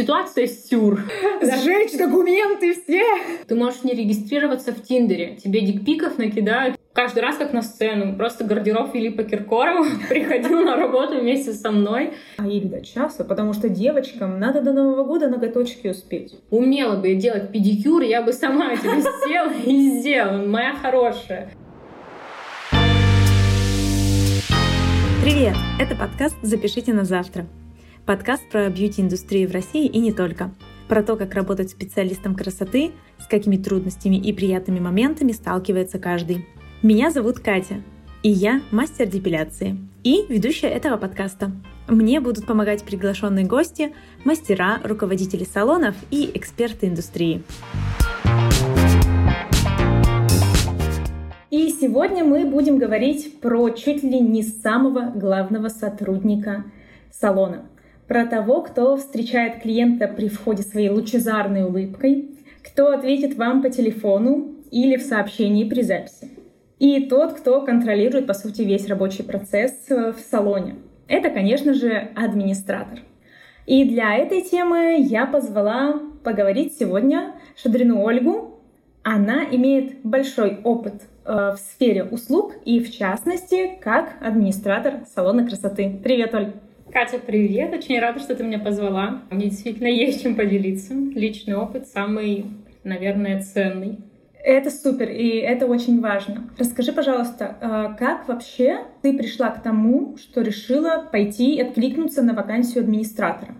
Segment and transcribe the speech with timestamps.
[0.00, 0.98] Ситуация сюр.
[1.42, 3.04] Сжечь документы все.
[3.46, 5.36] Ты можешь не регистрироваться в Тиндере.
[5.36, 8.16] Тебе дикпиков накидают каждый раз как на сцену.
[8.16, 12.14] Просто гардероб Филиппа Киркорова приходил на работу вместе со мной.
[12.38, 16.34] А или до часа, потому что девочкам надо до Нового года ноготочки успеть.
[16.48, 21.50] Умела бы делать педикюр, я бы сама тебе села и сделала, моя хорошая.
[25.22, 25.56] Привет!
[25.78, 27.44] Это подкаст «Запишите на завтра».
[28.10, 30.50] Подкаст про бьюти-индустрию в России и не только.
[30.88, 32.90] Про то, как работать специалистом красоты,
[33.20, 36.44] с какими трудностями и приятными моментами сталкивается каждый.
[36.82, 37.84] Меня зовут Катя,
[38.24, 41.52] и я мастер депиляции и ведущая этого подкаста.
[41.86, 47.44] Мне будут помогать приглашенные гости, мастера, руководители салонов и эксперты индустрии.
[51.52, 56.64] И сегодня мы будем говорить про чуть ли не самого главного сотрудника
[57.12, 57.66] салона.
[58.10, 64.56] Про того, кто встречает клиента при входе своей лучезарной улыбкой, кто ответит вам по телефону
[64.72, 66.28] или в сообщении при записи
[66.80, 70.74] и тот, кто контролирует, по сути, весь рабочий процесс э, в салоне.
[71.06, 72.98] Это, конечно же, администратор.
[73.66, 78.58] И для этой темы я позвала поговорить сегодня Шадрину Ольгу.
[79.04, 86.00] Она имеет большой опыт э, в сфере услуг и, в частности, как администратор салона красоты.
[86.02, 86.52] Привет, Оль!
[86.92, 87.72] Катя, привет!
[87.72, 89.22] Очень рада, что ты меня позвала.
[89.30, 90.92] Мне действительно есть чем поделиться.
[90.94, 92.46] Личный опыт самый,
[92.82, 93.98] наверное, ценный
[94.42, 96.50] это супер, и это очень важно.
[96.58, 102.34] Расскажи, пожалуйста, а, как вообще ты пришла к тому, что решила пойти и откликнуться на
[102.34, 103.54] вакансию администратора?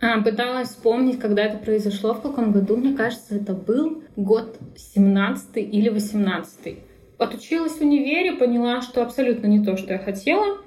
[0.00, 2.76] А, пыталась вспомнить, когда это произошло, в каком году.
[2.76, 6.78] Мне кажется, это был год 17 или 18.
[7.18, 10.58] Отучилась в универе, поняла, что абсолютно не то, что я хотела,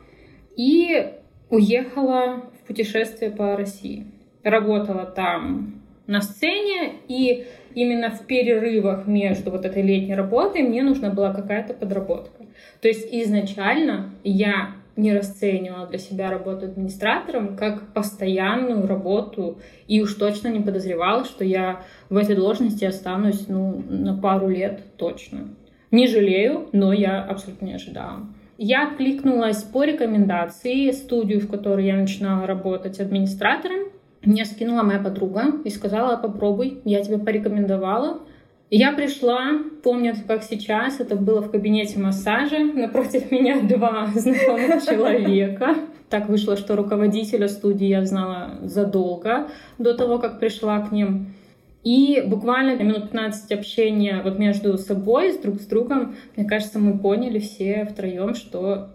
[0.55, 1.13] и
[1.53, 4.07] уехала в путешествие по России.
[4.43, 11.11] Работала там на сцене, и именно в перерывах между вот этой летней работой мне нужна
[11.11, 12.43] была какая-то подработка.
[12.81, 20.13] То есть изначально я не расценивала для себя работу администратором как постоянную работу и уж
[20.15, 25.49] точно не подозревала, что я в этой должности останусь ну, на пару лет точно.
[25.91, 28.27] Не жалею, но я абсолютно не ожидала.
[28.65, 33.89] Я откликнулась по рекомендации студию, в которой я начинала работать администратором.
[34.21, 38.21] Мне скинула моя подруга и сказала, попробуй, я тебе порекомендовала.
[38.69, 45.75] Я пришла, помню, как сейчас, это было в кабинете массажа, напротив меня два знакомых человека.
[46.09, 51.33] Так вышло, что руководителя студии я знала задолго до того, как пришла к ним.
[51.83, 56.97] И буквально минут 15 общения вот между собой, с друг с другом, мне кажется, мы
[56.97, 58.89] поняли все втроем, что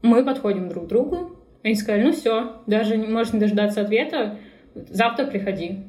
[0.00, 1.36] мы подходим друг к другу.
[1.62, 4.38] Они сказали, ну все, даже не можешь не дождаться ответа,
[4.74, 5.80] завтра приходи.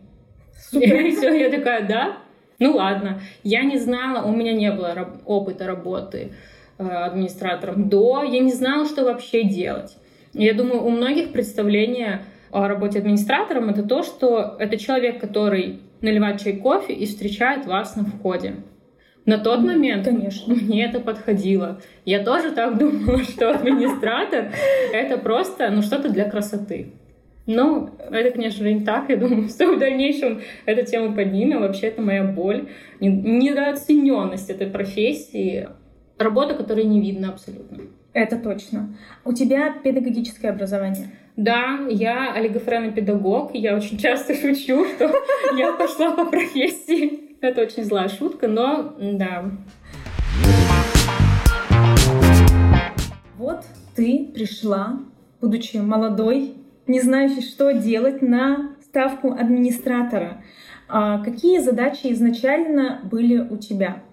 [0.71, 2.17] И все, я такая, да?
[2.59, 3.21] Ну ладно.
[3.43, 6.31] Я не знала, у меня не было опыта работы
[6.77, 9.97] э, администратором до, я не знала, что вообще делать.
[10.33, 16.41] Я думаю, у многих представление о работе администратором это то, что это человек, который наливает
[16.41, 18.55] чай кофе и встречает вас на входе.
[19.25, 20.53] На тот момент Конечно.
[20.53, 21.81] мне это подходило.
[22.05, 24.51] Я тоже так думала, что администратор—
[24.93, 26.93] это просто ну, что-то для красоты.
[27.47, 29.09] Ну, это, конечно же, не так.
[29.09, 31.61] Я думаю, что в дальнейшем эту тему поднимем.
[31.61, 32.69] Вообще, это моя боль.
[32.99, 35.69] Недооцененность этой профессии.
[36.17, 37.83] Работа, которой не видно абсолютно.
[38.13, 38.95] Это точно.
[39.25, 41.09] У тебя педагогическое образование?
[41.37, 43.51] Да, я олигофренопедагог.
[43.53, 45.11] Я очень часто шучу, что
[45.57, 47.35] я пошла по профессии.
[47.41, 49.51] Это очень злая шутка, но да.
[53.37, 53.65] Вот
[53.95, 54.99] ты пришла,
[55.41, 56.53] будучи молодой,
[56.87, 60.41] не знающий, что делать на ставку администратора.
[60.87, 64.03] А какие задачи изначально были у тебя?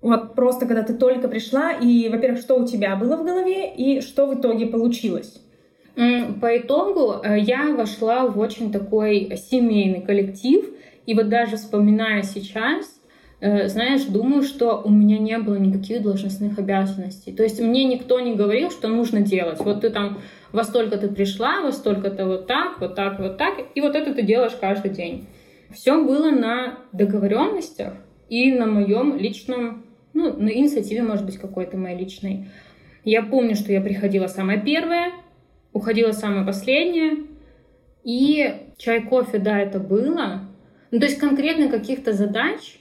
[0.00, 4.00] Вот просто когда ты только пришла, и, во-первых, что у тебя было в голове, и
[4.02, 5.43] что в итоге получилось?
[5.94, 10.64] По итогу э, я вошла в очень такой семейный коллектив,
[11.06, 13.00] и вот даже вспоминая сейчас,
[13.40, 17.32] э, знаешь, думаю, что у меня не было никаких должностных обязанностей.
[17.32, 19.60] То есть мне никто не говорил, что нужно делать.
[19.60, 20.18] Вот ты там
[20.50, 24.14] во столько ты пришла, во столько-то вот так, вот так, вот так, и вот это
[24.14, 25.28] ты делаешь каждый день.
[25.72, 27.94] Все было на договоренностях
[28.28, 32.48] и на моем личном, ну, на инициативе, может быть, какой-то моей личной.
[33.04, 35.12] Я помню, что я приходила самая первая,
[35.74, 37.18] уходила самая последняя,
[38.02, 40.48] и чай, кофе, да, это было.
[40.90, 42.78] Ну, то есть конкретно каких-то задач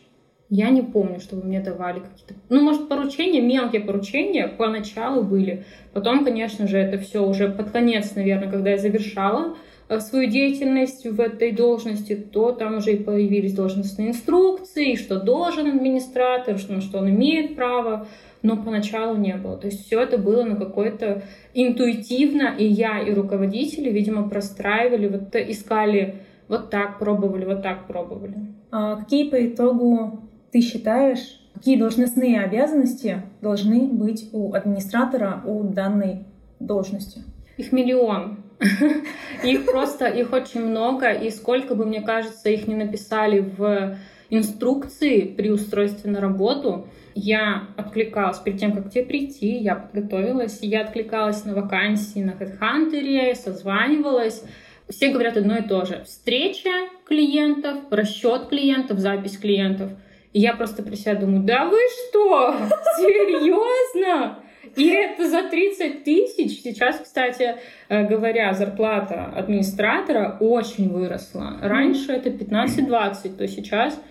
[0.50, 2.36] я не помню, чтобы мне давали какие-то...
[2.50, 5.66] Ну, может, поручения, мелкие поручения поначалу были.
[5.94, 9.58] Потом, конечно же, это все уже под конец, наверное, когда я завершала
[10.02, 16.58] свою деятельность в этой должности, то там уже и появились должностные инструкции, что должен администратор,
[16.58, 18.08] что, что он имеет право,
[18.42, 19.58] но поначалу не было.
[19.58, 21.24] То есть все это было на какой-то
[21.54, 26.16] интуитивно, и я, и руководители, видимо, простраивали, вот искали
[26.48, 28.36] вот так пробовали, вот так пробовали.
[28.72, 36.26] А какие по итогу ты считаешь, какие должностные обязанности должны быть у администратора у данной
[36.60, 37.24] должности?
[37.58, 38.43] Их миллион.
[39.44, 43.98] Их просто, их очень много, и сколько бы, мне кажется, их не написали в
[44.30, 50.82] инструкции при устройстве на работу, я откликалась перед тем, как тебе прийти, я подготовилась, я
[50.82, 54.44] откликалась на вакансии на HeadHunter, созванивалась.
[54.90, 56.04] Все говорят одно и то же.
[56.06, 56.70] Встреча
[57.06, 59.92] клиентов, расчет клиентов, запись клиентов.
[60.34, 61.80] И я просто при себе думаю, да вы
[62.10, 62.56] что?
[62.98, 64.40] Серьезно?
[64.76, 66.62] И это за 30 тысяч.
[66.62, 67.56] Сейчас, кстати,
[67.90, 71.58] э, говоря, зарплата администратора очень выросла.
[71.62, 74.02] Раньше это 15-20, то сейчас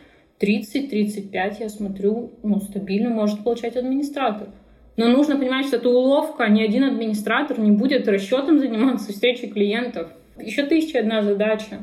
[0.40, 4.48] 30-35, я смотрю, ну, стабильно может получать администратор.
[4.96, 6.48] Но нужно понимать, что это уловка.
[6.48, 10.10] Ни один администратор не будет расчетом заниматься встречей клиентов.
[10.38, 11.78] Еще тысяча одна задача.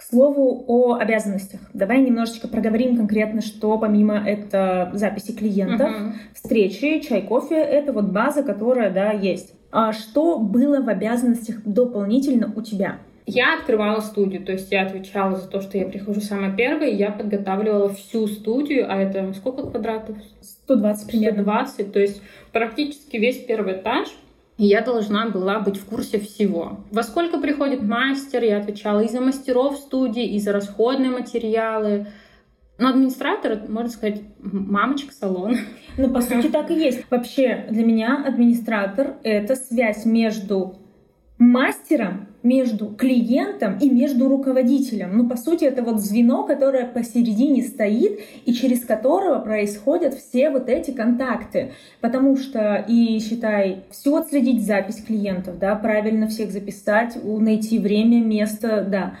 [0.00, 1.60] К слову о обязанностях.
[1.74, 6.12] Давай немножечко проговорим конкретно, что помимо это записи клиентов, uh-huh.
[6.32, 9.52] встречи, чай, кофе, это вот база, которая, да, есть.
[9.70, 12.96] А что было в обязанностях дополнительно у тебя?
[13.26, 17.10] Я открывала студию, то есть я отвечала за то, что я прихожу самая первая, я
[17.10, 20.16] подготавливала всю студию, а это сколько квадратов?
[20.40, 21.42] 120 примерно.
[21.42, 22.22] 120, то есть
[22.52, 24.08] практически весь первый этаж
[24.60, 26.80] и я должна была быть в курсе всего.
[26.90, 32.08] Во сколько приходит мастер, я отвечала и за мастеров студии, и за расходные материалы.
[32.76, 35.56] Но администратор, можно сказать, мамочка салона.
[35.96, 37.10] Ну, по сути, так и есть.
[37.10, 40.74] Вообще, для меня администратор— это связь между
[41.38, 45.16] мастером между клиентом и между руководителем.
[45.16, 50.68] Ну, по сути, это вот звено, которое посередине стоит и через которого происходят все вот
[50.68, 51.72] эти контакты.
[52.00, 58.86] Потому что и, считай, все отследить запись клиентов, да, правильно всех записать, найти время, место,
[58.88, 59.14] да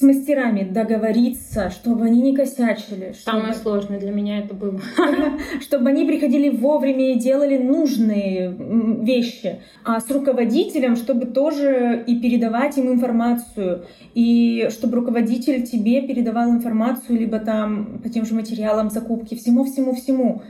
[0.00, 3.14] с мастерами договориться, чтобы они не косячили.
[3.22, 3.62] Самое чтобы...
[3.62, 4.80] сложное для меня это было.
[5.60, 8.56] Чтобы они приходили вовремя и делали нужные
[9.04, 9.60] вещи.
[9.84, 13.84] А с руководителем, чтобы тоже и передавать им информацию.
[14.14, 20.40] И чтобы руководитель тебе передавал информацию, либо там по тем же материалам закупки, всему-всему-всему.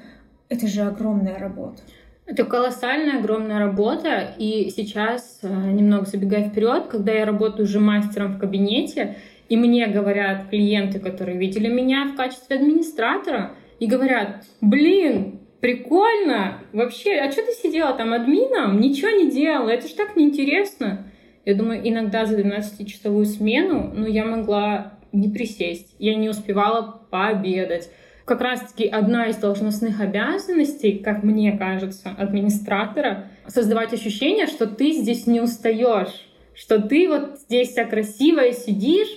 [0.49, 1.83] Это же огромная работа.
[2.31, 4.33] Это колоссальная, огромная работа.
[4.39, 9.17] И сейчас, э, немного забегая вперед, когда я работаю уже мастером в кабинете,
[9.51, 17.17] и мне говорят клиенты, которые видели меня в качестве администратора, и говорят, блин, прикольно, вообще,
[17.17, 18.81] а что ты сидела там админом?
[18.81, 21.11] Ничего не делала, это ж так неинтересно.
[21.45, 27.91] Я думаю, иногда за 12-часовую смену, ну, я могла не присесть, я не успевала пообедать.
[28.25, 35.27] Как раз-таки одна из должностных обязанностей, как мне кажется, администратора, создавать ощущение, что ты здесь
[35.27, 39.09] не устаешь, что ты вот здесь вся красивая сидишь,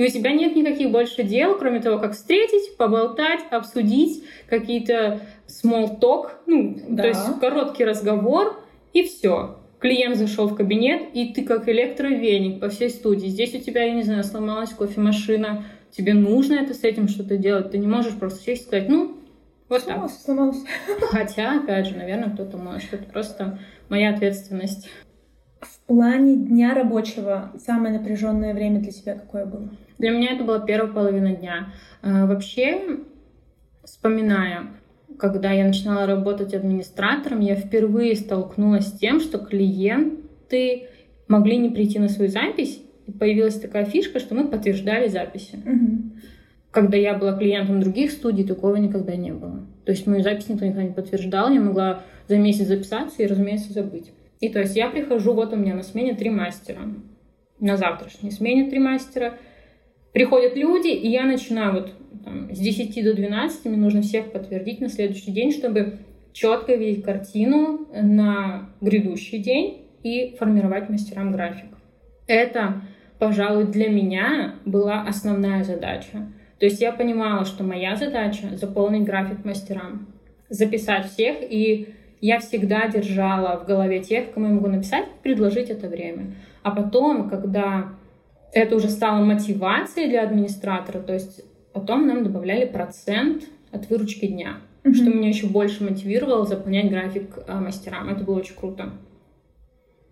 [0.00, 6.00] и у тебя нет никаких больше дел, кроме того, как встретить, поболтать, обсудить какие-то small
[6.00, 7.02] talk, ну, да.
[7.02, 8.64] то есть короткий разговор,
[8.94, 9.58] и все.
[9.78, 13.26] Клиент зашел в кабинет, и ты как электровеник по всей студии.
[13.26, 17.70] Здесь у тебя, я не знаю, сломалась кофемашина, тебе нужно это с этим что-то делать.
[17.70, 19.18] Ты не можешь просто сесть и сказать, ну,
[19.68, 20.20] вот сломалась, так.
[20.22, 20.64] Сломалась.
[21.10, 22.94] Хотя, опять же, наверное, кто-то может.
[22.94, 23.58] Это просто
[23.90, 24.88] моя ответственность.
[25.60, 29.68] В плане дня рабочего самое напряженное время для тебя какое было?
[30.00, 31.74] Для меня это была первая половина дня.
[32.00, 33.00] А, вообще,
[33.84, 34.68] вспоминая,
[35.18, 40.88] когда я начинала работать администратором, я впервые столкнулась с тем, что клиенты
[41.28, 45.56] могли не прийти на свою запись, и появилась такая фишка, что мы подтверждали записи.
[45.56, 46.22] Угу.
[46.70, 49.66] Когда я была клиентом других студий, такого никогда не было.
[49.84, 53.74] То есть мою запись никто никогда не подтверждал, я могла за месяц записаться и, разумеется,
[53.74, 54.12] забыть.
[54.40, 56.80] И то есть я прихожу, вот у меня на смене три мастера.
[57.58, 59.34] На завтрашней смене три мастера.
[60.12, 61.92] Приходят люди, и я начинаю вот
[62.24, 65.98] там, с 10 до 12, мне нужно всех подтвердить на следующий день, чтобы
[66.32, 71.66] четко видеть картину на грядущий день и формировать мастерам график.
[72.26, 72.82] Это,
[73.18, 76.32] пожалуй, для меня была основная задача.
[76.58, 80.08] То есть я понимала, что моя задача— заполнить график мастерам,
[80.48, 85.88] записать всех и я всегда держала в голове тех, кому я могу написать, предложить это
[85.88, 86.34] время.
[86.62, 87.94] А потом, когда
[88.52, 91.42] это уже стало мотивацией для администратора, то есть
[91.72, 94.94] потом нам добавляли процент от выручки дня, mm-hmm.
[94.94, 98.08] что меня еще больше мотивировало заполнять график а, мастерам.
[98.08, 98.90] Это было очень круто.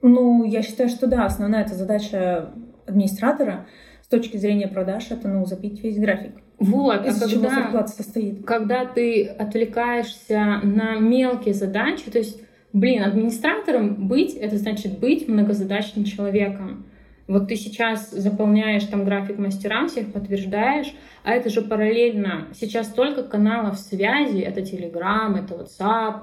[0.00, 2.50] Ну, я считаю, что да, основная эта задача
[2.86, 3.66] администратора
[4.02, 6.32] с точки зрения продаж это, ну, запить весь график.
[6.58, 8.44] Вот, Из а чего зарплата состоит.
[8.44, 12.40] когда ты отвлекаешься на мелкие задачи, то есть,
[12.72, 16.86] блин, администратором быть, это значит быть многозадачным человеком.
[17.28, 20.94] Вот ты сейчас заполняешь там график мастерам, всех подтверждаешь,
[21.24, 22.48] а это же параллельно.
[22.58, 26.22] Сейчас столько каналов связи, это Telegram, это WhatsApp,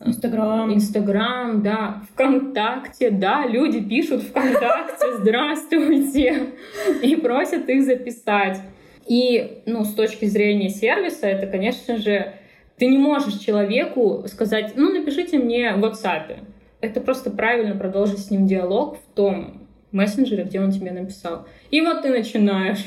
[0.00, 0.72] Инстаграм.
[0.72, 6.54] Инстаграм, да, ВКонтакте, да, люди пишут ВКонтакте «Здравствуйте»
[7.02, 8.58] и просят их записать.
[9.06, 12.32] И, ну, с точки зрения сервиса, это, конечно же,
[12.78, 16.38] ты не можешь человеку сказать, ну, напишите мне в WhatsApp.
[16.80, 19.65] Это просто правильно продолжить с ним диалог в том
[19.96, 21.46] мессенджере, где он тебе написал.
[21.70, 22.84] И вот ты начинаешь.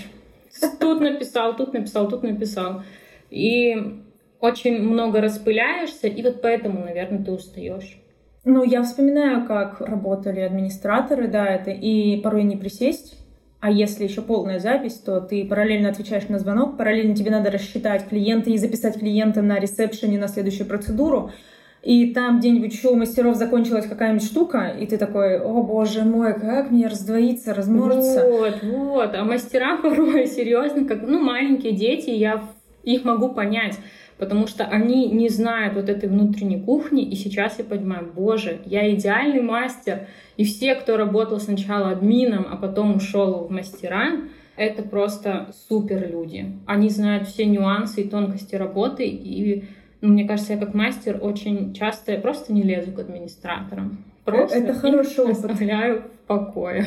[0.80, 2.84] Тут написал, тут написал, тут написал.
[3.30, 4.02] И
[4.40, 8.00] очень много распыляешься, и вот поэтому, наверное, ты устаешь.
[8.46, 13.18] Ну, я вспоминаю, как работали администраторы, да, это и порой не присесть,
[13.60, 18.08] а если еще полная запись, то ты параллельно отвечаешь на звонок, параллельно тебе надо рассчитать
[18.08, 21.32] клиента и записать клиента на ресепшене на следующую процедуру.
[21.82, 26.34] И там где-нибудь еще у мастеров закончилась какая-нибудь штука, и ты такой, о боже мой,
[26.38, 28.28] как мне раздвоиться, размножиться.
[28.28, 29.16] Вот, вот.
[29.16, 32.44] А мастера порой серьезно, как, ну, маленькие дети, я
[32.84, 33.78] их могу понять
[34.20, 38.94] потому что они не знают вот этой внутренней кухни, и сейчас я понимаю, боже, я
[38.94, 44.18] идеальный мастер, и все, кто работал сначала админом, а потом ушел в мастера,
[44.58, 46.52] это просто супер люди.
[46.66, 49.64] Они знают все нюансы и тонкости работы, и
[50.02, 54.04] ну, мне кажется, я как мастер очень часто я просто не лезу к администраторам.
[54.24, 55.38] Просто это хороший опыт.
[55.38, 56.86] оставляю в покое.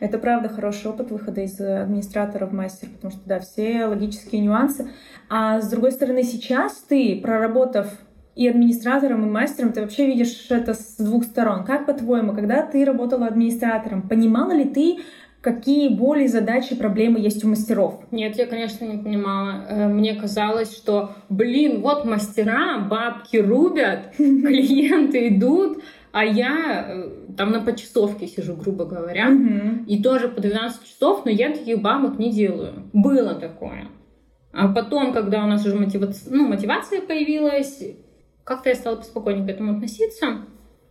[0.00, 4.90] Это правда хороший опыт выхода из администратора в мастер, потому что, да, все логические нюансы.
[5.28, 7.88] А с другой стороны, сейчас ты, проработав
[8.34, 11.64] и администратором, и мастером, ты вообще видишь это с двух сторон.
[11.64, 14.98] Как по-твоему, когда ты работала администратором, понимала ли ты,
[15.42, 18.00] какие боли, задачи, проблемы есть у мастеров?
[18.10, 19.66] Нет, я, конечно, не понимала.
[19.68, 25.82] Э, мне казалось, что, блин, вот мастера, бабки рубят, клиенты идут,
[26.12, 29.30] а я э, там на почасовке сижу, грубо говоря,
[29.86, 32.88] и тоже по 12 часов, но я таких бабок не делаю.
[32.92, 33.88] Было такое.
[34.52, 37.82] А потом, когда у нас уже мотива- ну, мотивация появилась,
[38.44, 40.44] как-то я стала поспокойнее к этому относиться.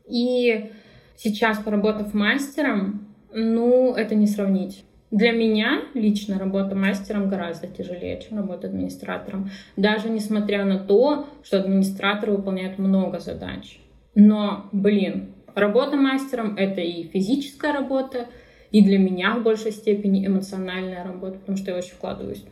[0.10, 0.72] И
[1.16, 4.84] сейчас, поработав мастером, ну, это не сравнить.
[5.12, 9.50] Для меня лично работа мастером гораздо тяжелее, чем работа администратором.
[9.76, 13.80] Даже несмотря на то, что администраторы выполняют много задач.
[14.16, 18.28] Но, блин, работа мастером— это и физическая работа,
[18.72, 22.46] и для меня в большей степени эмоциональная работа, потому что я очень вкладываюсь.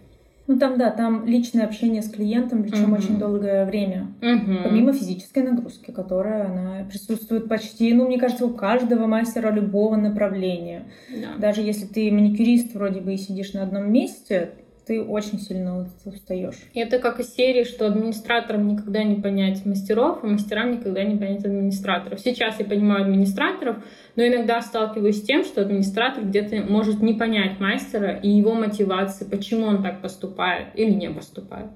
[0.50, 2.94] Ну там, да, там личное общение с клиентом, причем Мгм.
[2.94, 4.08] очень долгое время.
[4.20, 4.64] Мгм.
[4.64, 10.86] Помимо физической нагрузки, которая она присутствует почти, ну, мне кажется, у каждого мастера любого направления.
[11.12, 11.40] Да.
[11.40, 14.54] Даже если ты маникюрист вроде бы и сидишь на одном месте,
[14.88, 16.56] ты очень сильно устаешь.
[16.74, 21.46] Это как из серии, что администраторам никогда не понять мастеров, а мастерам никогда не понять
[21.46, 22.20] администраторов.
[22.20, 23.84] Сейчас я понимаю администраторов,
[24.20, 29.24] но иногда сталкиваюсь с тем, что администратор где-то может не понять мастера и его мотивации,
[29.24, 31.68] почему он так поступает или не поступает.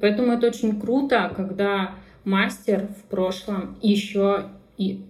[0.00, 1.90] Поэтому это очень круто, когда
[2.24, 4.44] мастер в прошлом еще
[4.78, 5.06] и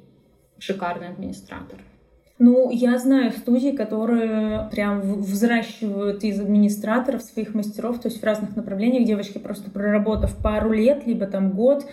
[0.58, 1.78] шикарный администратор.
[2.38, 8.56] Ну, я знаю студии, которые прям взращивают из администраторов своих мастеров, то есть в разных
[8.56, 11.84] направлениях девочки просто проработав пару лет, либо там год,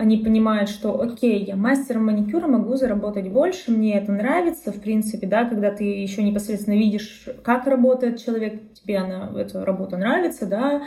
[0.00, 5.26] они понимают, что окей, я мастером маникюра могу заработать больше, мне это нравится, в принципе,
[5.26, 10.82] да, когда ты еще непосредственно видишь, как работает человек, тебе она, эта работа нравится, да,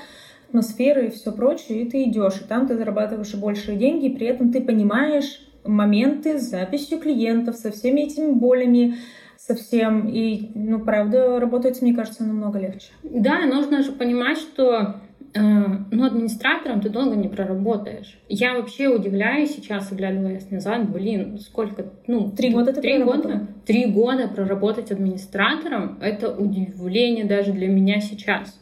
[0.48, 4.16] атмосфера и все прочее, и ты идешь, и там ты зарабатываешь и большие деньги, и
[4.16, 8.96] при этом ты понимаешь моменты с записью клиентов, со всеми этими болями,
[9.38, 10.08] со всем.
[10.08, 12.92] И, ну, правда, работать, мне кажется, намного легче.
[13.04, 15.02] Да, нужно же понимать, что
[15.34, 18.20] э, ну, администратором ты долго не проработаешь.
[18.30, 22.32] Я вообще удивляюсь сейчас, оглядываясь назад, блин, сколько, ну...
[22.32, 23.48] Три года ты Три года?
[23.66, 28.60] Три года проработать администратором— это удивление даже для меня сейчас.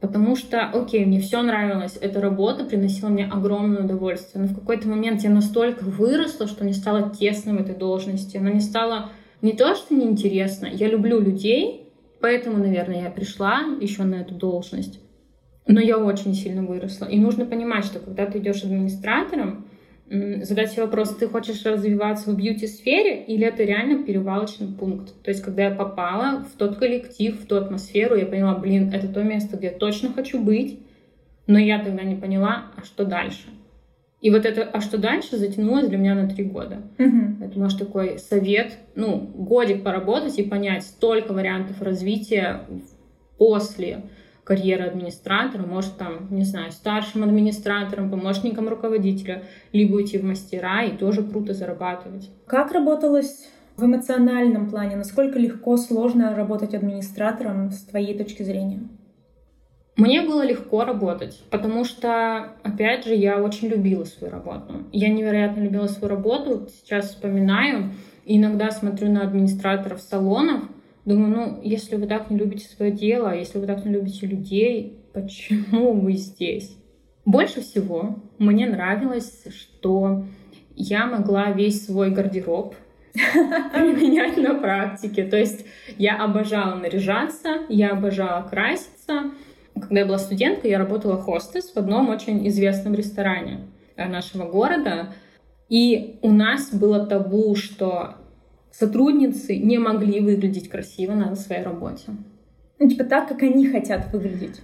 [0.00, 4.88] Потому что, окей, мне все нравилось, эта работа приносила мне огромное удовольствие, но в какой-то
[4.88, 8.36] момент я настолько выросла, что мне стало тесно в этой должности.
[8.36, 9.10] Она не стала
[9.42, 11.88] не то, что неинтересно, я люблю людей,
[12.20, 15.00] поэтому, наверное, я пришла еще на эту должность.
[15.66, 17.06] Но я очень сильно выросла.
[17.06, 19.66] И нужно понимать, что когда ты идешь администратором,
[20.08, 25.14] задать себе вопрос, ты хочешь развиваться в бьюти-сфере или это реально перевалочный пункт?
[25.22, 29.08] То есть, когда я попала в тот коллектив, в ту атмосферу, я поняла, блин, это
[29.08, 30.80] то место, где я точно хочу быть,
[31.46, 33.48] но я тогда не поняла, а что дальше?
[34.20, 36.82] И вот это, а что дальше, затянулось для меня на три года.
[36.98, 37.42] Мгм.
[37.42, 42.60] Это, может, такой совет, ну, годик поработать и понять столько вариантов развития
[43.36, 44.02] после
[44.44, 50.96] карьеры администратора, может, там, не знаю, старшим администратором, помощником руководителя, либо уйти в мастера и
[50.96, 52.30] тоже круто зарабатывать.
[52.46, 54.96] Как работалось в эмоциональном плане?
[54.96, 58.80] Насколько легко, сложно работать администратором с твоей точки зрения?
[59.96, 64.86] Мне было легко работать, потому что, опять же, я очень любила свою работу.
[64.90, 66.66] Я невероятно любила свою работу.
[66.68, 67.92] Сейчас вспоминаю,
[68.24, 70.62] иногда смотрю на администраторов салонов,
[71.04, 74.98] думаю, ну, если вы так не любите свое дело, если вы так не любите людей,
[75.12, 76.76] почему вы здесь?
[77.24, 80.24] Больше всего мне нравилось, что
[80.74, 82.74] я могла весь свой гардероб
[83.12, 85.24] применять на практике.
[85.24, 85.64] То есть
[85.98, 89.32] я обожала наряжаться, я обожала краситься.
[89.74, 93.60] Когда я была студенткой, я работала хостес в одном очень известном ресторане
[93.96, 95.14] нашего города.
[95.68, 98.16] И у нас было табу, что
[98.72, 102.12] сотрудницы не могли выглядеть красиво на своей работе.
[102.78, 104.60] Ну, типа так, как они хотят выглядеть.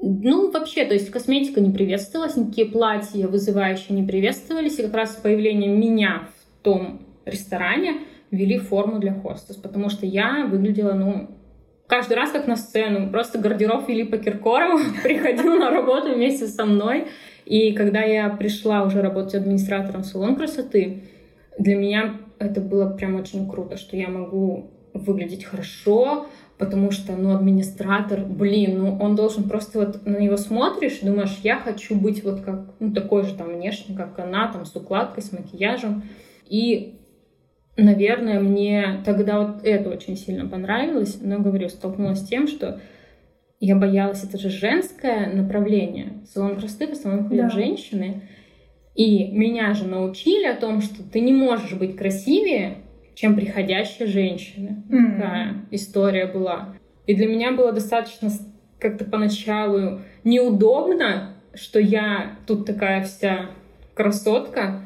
[0.00, 5.14] Ну, вообще, то есть косметика не приветствовалась, никакие платья вызывающие не приветствовались, и как раз
[5.14, 11.30] с появлением меня в том ресторане ввели форму для хостес, потому что я выглядела, ну,
[11.88, 17.08] каждый раз как на сцену, просто гардероб Филиппа Киркорова приходил на работу вместе со мной,
[17.44, 21.02] и когда я пришла уже работать администратором в салон красоты,
[21.58, 26.26] для меня это было прям очень круто, что я могу выглядеть хорошо,
[26.58, 31.56] потому что, ну, администратор, блин, ну, он должен просто вот на него смотришь, думаешь, я
[31.58, 35.32] хочу быть вот как, ну, такой же там внешне, как она, там, с укладкой, с
[35.32, 36.02] макияжем.
[36.48, 36.98] И,
[37.76, 42.80] наверное, мне тогда вот это очень сильно понравилось, но, говорю, столкнулась с тем, что
[43.60, 46.24] я боялась, это же женское направление.
[46.32, 47.50] Салон красоты в основном ходят Да.
[47.50, 48.22] женщины.
[48.98, 52.78] И меня же научили о том, что ты не можешь быть красивее,
[53.14, 54.82] чем приходящая женщина.
[54.90, 55.12] М.
[55.12, 56.74] Такая история была.
[57.06, 58.28] И для меня было достаточно
[58.80, 63.50] как-то поначалу неудобно, что я тут такая вся
[63.94, 64.82] красотка,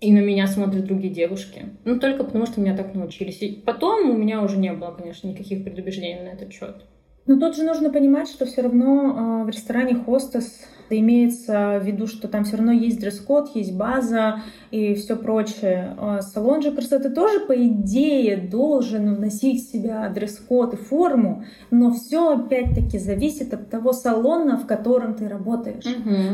[0.00, 1.66] и на меня смотрят другие девушки.
[1.84, 3.40] Ну, только потому, что меня так научились.
[3.40, 6.84] И потом у меня уже не было, конечно, никаких предубеждений на этот счет.
[7.26, 12.06] Но тут же нужно понимать, что все равно э, в ресторане хостес имеется в виду,
[12.06, 15.94] что там все равно есть дресс-код, есть база и все прочее.
[15.98, 21.92] А салон же красоты тоже, по идее, должен вносить в себя дресс-код и форму, но
[21.92, 25.84] все опять-таки зависит от того салона, в котором ты работаешь.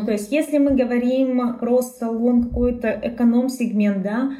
[0.04, 4.32] То есть, если мы говорим про салон какой-то эконом-сегмент, да,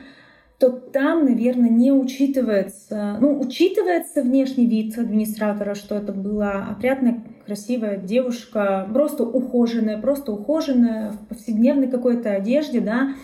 [0.60, 7.96] то там, наверное, не учитывается, ну, учитывается внешний вид администратора, что это была опрятная, красивая
[7.96, 13.14] девушка, просто ухоженная, просто ухоженная в повседневной какой-то одежде, да.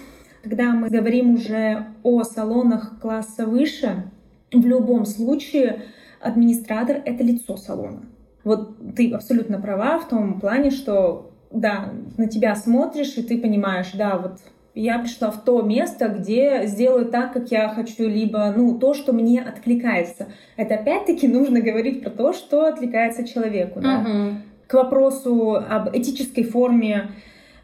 [0.43, 4.11] Когда мы говорим уже о салонах класса выше,
[4.51, 5.83] в любом случае
[6.23, 8.01] администратор— это лицо салона.
[8.45, 13.93] Вот ты абсолютно права в том плане, что да, на тебя смотришь, и ты понимаешь,
[13.93, 14.39] да, вот
[14.77, 19.15] я пришла в то место, где сделаю так, как я хочу, либо, ну, то, что
[19.15, 20.29] мне откликается.
[20.57, 24.01] Это опять-таки нужно говорить про то, что откликается человеку, да.
[24.01, 24.43] Мгм.
[24.67, 27.13] К вопросу об этической форме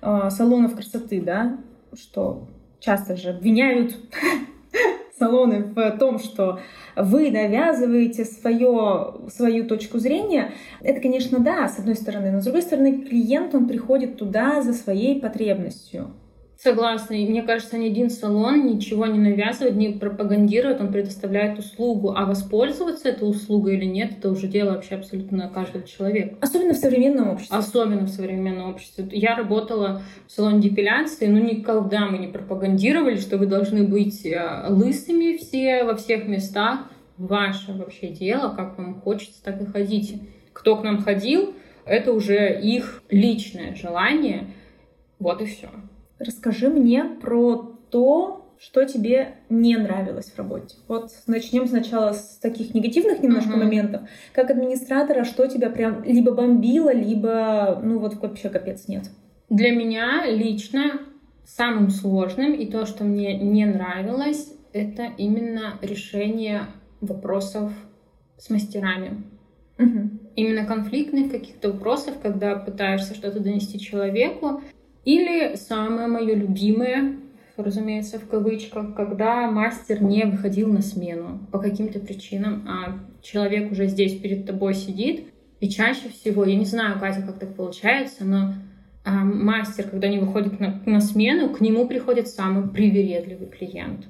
[0.01, 1.59] э, салонов красоты, да,
[1.93, 2.49] что
[2.81, 3.95] часто же обвиняют
[5.19, 6.61] салоны в том, что
[6.97, 10.53] вы навязываете свое, свою точку зрения.
[10.81, 14.73] Это, конечно, да, с одной стороны, но с другой стороны, клиент, он приходит туда за
[14.73, 16.13] своей потребностью.
[16.63, 17.15] Согласна.
[17.15, 22.15] И мне кажется, ни один салон ничего не навязывает, не пропагандирует, он предоставляет услугу.
[22.17, 26.37] А воспользоваться этой услугой или нет, это уже дело вообще абсолютно каждого человека.
[26.41, 27.57] Особенно в современном обществе.
[27.57, 29.09] Особенно в современном обществе.
[29.11, 34.67] Я работала в салоне депиляции, но никогда мы не пропагандировали, что вы должны быть э,
[34.69, 36.89] лысыми все во всех местах.
[37.17, 40.21] Ваше вообще дело, как вам хочется, так и ходите.
[40.53, 44.47] Кто к нам ходил, это уже их личное желание.
[45.19, 45.69] Вот и все.
[46.25, 50.77] Расскажи мне про то, что тебе не нравилось в работе.
[50.87, 53.59] Вот начнем сначала с таких негативных немножко Мгм.
[53.61, 54.03] моментов.
[54.33, 59.11] Как администратора, что тебя прям либо бомбило, либо, ну вот вообще капец нет.
[59.51, 61.01] Для меня лично
[61.45, 66.63] самым сложным и то, что мне не нравилось, это именно решение
[67.01, 67.73] вопросов
[68.39, 69.25] с мастерами.
[69.77, 70.21] Мгм.
[70.37, 74.63] Именно конфликтных каких-то вопросов, когда пытаешься что-то донести человеку.
[75.05, 77.17] Или самое мое любимое,
[77.57, 83.87] разумеется, в кавычках, когда мастер не выходил на смену по каким-то причинам, а человек уже
[83.89, 85.27] здесь перед тобой сидит,
[85.61, 88.55] и чаще всего, я не знаю, Катя, как так получается, но
[89.05, 94.07] а мастер, когда не выходит на, на смену, к нему приходит самый привередливый клиент,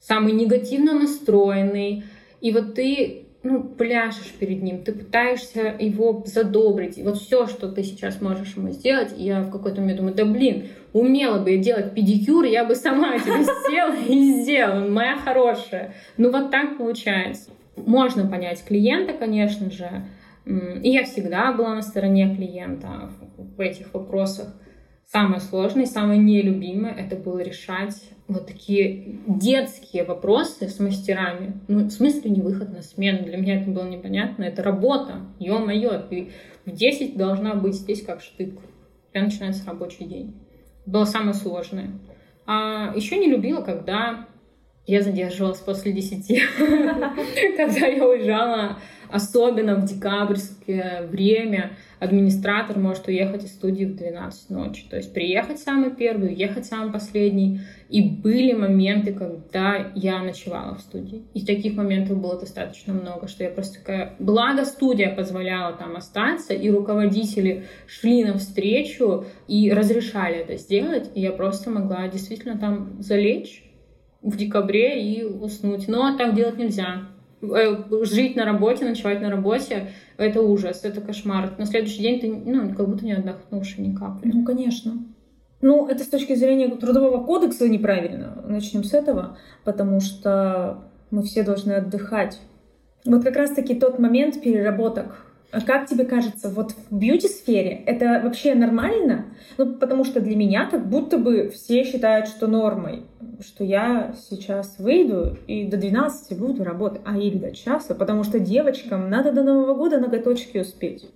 [0.00, 2.02] самый негативно настроенный.
[2.40, 6.98] И вот ты ну, пляшешь перед ним, ты пытаешься его задобрить.
[6.98, 10.68] Вот все, что ты сейчас можешь ему сделать, я в какой-то момент думаю, да блин,
[10.94, 15.94] умела бы я делать педикюр, я бы сама тебе села и сделала, моя хорошая.
[16.16, 17.50] Ну вот так получается.
[17.76, 20.06] Можно понять клиента, конечно же,
[20.46, 24.54] и я всегда была на стороне клиента в этих вопросах.
[25.06, 31.60] Самое сложное, самое нелюбимое— это было решать вот такие детские вопросы с мастерами.
[31.68, 33.24] Ну, в смысле не выход на смену?
[33.24, 34.44] Для меня это было непонятно.
[34.44, 35.20] Это работа.
[35.38, 36.30] Ё-моё, ты
[36.64, 38.58] в 10 должна быть здесь как штык.
[39.14, 40.34] У начинается рабочий день.
[40.86, 41.90] Было самое сложное.
[42.46, 44.26] А еще не любила, когда
[44.86, 46.42] я задерживалась после 10.
[47.56, 48.78] Когда я уезжала
[49.14, 54.86] Особенно в декабрьское время администратор может уехать из студии в 12 ночи.
[54.90, 57.60] То есть приехать самый первый, уехать самый последний.
[57.88, 61.22] И были моменты, когда я ночевала в студии.
[61.32, 64.16] И таких моментов было достаточно много, что я просто такая...
[64.18, 71.12] Благо студия позволяла там остаться, и руководители шли навстречу и разрешали это сделать.
[71.14, 73.62] И я просто могла действительно там залечь
[74.22, 75.86] в декабре и уснуть.
[75.86, 77.13] Но так делать нельзя.
[77.52, 81.52] Э, жить на работе, ночевать на работе, это ужас, это кошмар.
[81.58, 84.30] На следующий день ты, ну, как будто не отдохнувший ни капли.
[84.32, 84.94] Ну, конечно.
[85.60, 88.42] Ну, это с точки зрения трудового кодекса неправильно.
[88.46, 92.38] Начнем с этого, потому что мы все должны отдыхать.
[93.04, 95.23] Вот как раз-таки тот момент переработок
[95.66, 99.26] как тебе кажется, вот в бьюти-сфере это вообще нормально?
[99.58, 103.02] Ну, потому что для меня как будто бы все считают, что нормой,
[103.40, 108.38] что я сейчас выйду и до 12 буду работать, а или до часа, потому что
[108.38, 111.06] девочкам надо до Нового года ноготочки успеть.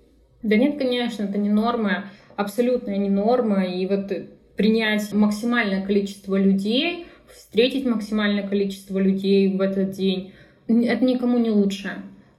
[0.42, 2.04] Да нет, конечно, это не норма,
[2.36, 4.12] абсолютно не норма, и вот
[4.56, 10.32] принять максимальное количество людей, встретить максимальное количество людей в этот день,
[10.68, 11.90] это никому не лучше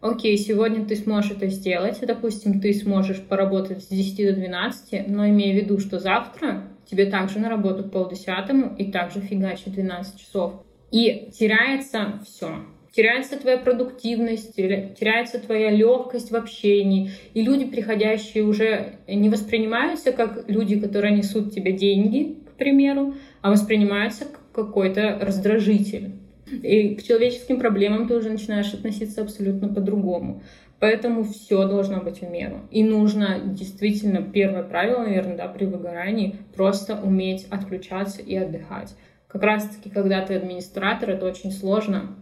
[0.02, 5.28] окей, сегодня ты сможешь это сделать, допустим, ты сможешь поработать с 10 до 12, но
[5.30, 10.64] имея в виду, что завтра тебе также на работу полдесятому и также фигачить 12 часов.
[10.92, 12.66] И теряется все.
[12.92, 17.12] Теряется твоя продуктивность, теряется твоя легкость в общении.
[17.36, 23.52] И люди, приходящие, уже не воспринимаются как люди, которые несут тебе деньги, к примеру, а
[23.52, 26.19] воспринимаются как какой-то раздражитель.
[26.52, 30.42] И к человеческим проблемам ты уже начинаешь относиться абсолютно по-другому.
[30.80, 32.62] Поэтому все должно быть в меру.
[32.72, 38.96] И нужно действительно, первое правило, наверное, да, при выгорании, просто уметь отключаться и отдыхать.
[39.28, 42.16] Как раз-таки, когда ты администратор, это очень сложно,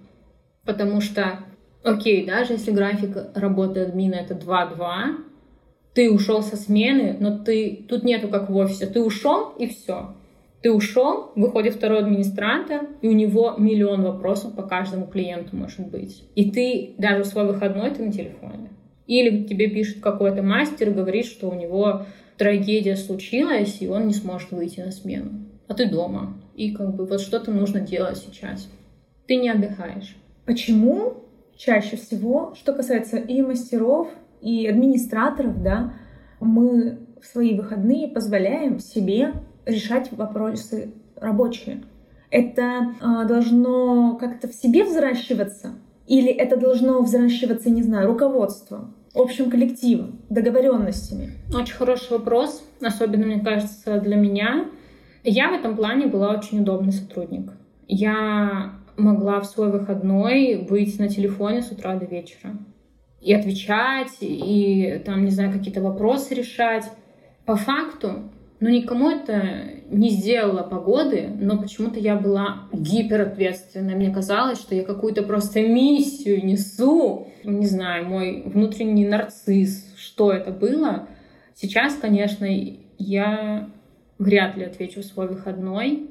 [0.65, 1.39] потому что,
[1.83, 5.23] окей, даже если график работы админа это 2-2,
[5.93, 10.16] ты ушел со смены, но ты тут нету как в офисе, ты ушел и все.
[10.61, 16.23] Ты ушел, выходит второй администратор, и у него миллион вопросов по каждому клиенту может быть.
[16.35, 18.71] И ты даже в свой выходной ты на телефоне.
[19.05, 22.05] Или тебе пишет какой-то мастер говорит, что у него
[22.37, 25.31] трагедия случилась, и он не сможет выйти на смену.
[25.67, 26.37] А ты дома.
[26.55, 28.69] И как бы вот что-то нужно делать сейчас.
[29.27, 30.15] Ты не отдыхаешь.
[30.45, 31.23] Почему
[31.55, 34.09] чаще всего, что касается и мастеров,
[34.41, 35.93] и администраторов, да,
[36.39, 39.33] мы в свои выходные позволяем себе
[39.67, 41.83] решать вопросы рабочие.
[42.29, 45.75] Это э, должно как-то в себе взращиваться,
[46.07, 51.31] или это должно взращиваться, не знаю, руководством, общим коллективом, договоренностями?
[51.53, 54.65] Очень хороший вопрос, особенно, мне кажется, для меня.
[55.23, 57.51] Я в этом плане была очень удобный сотрудник.
[57.87, 62.57] Я могла в свой выходной быть на телефоне с утра до вечера
[63.21, 66.89] и отвечать, и там, не знаю, какие-то вопросы решать.
[67.45, 73.95] По факту но никому это не сделало погоды, но почему-то я была гиперответственной.
[73.95, 77.27] Мне казалось, что я какую-то просто миссию несу.
[77.43, 81.07] Не знаю, мой внутренний нарцисс, что это было.
[81.53, 82.47] Сейчас, конечно,
[82.97, 83.69] я
[84.17, 86.09] вряд ли отвечу свой выходной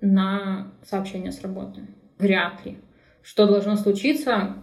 [0.00, 1.82] на сообщение с работы.
[2.18, 2.78] Вряд ли.
[3.22, 4.56] Что должно случиться,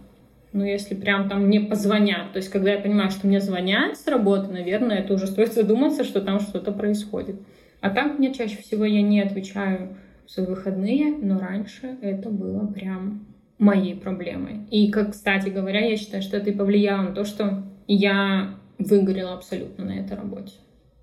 [0.52, 2.32] ну, если прям там мне позвонят.
[2.32, 6.04] То есть, когда я понимаю, что мне звонят с работы, наверное, это уже стоит задуматься,
[6.04, 7.36] что там что-то происходит.
[7.80, 12.66] А так мне чаще всего я не отвечаю в свои выходные, но раньше это было
[12.66, 13.26] прям
[13.58, 14.66] моей проблемой.
[14.70, 19.34] И, как, кстати говоря, я считаю, что это и повлияло на то, что я выгорела
[19.34, 20.52] абсолютно на этой работе.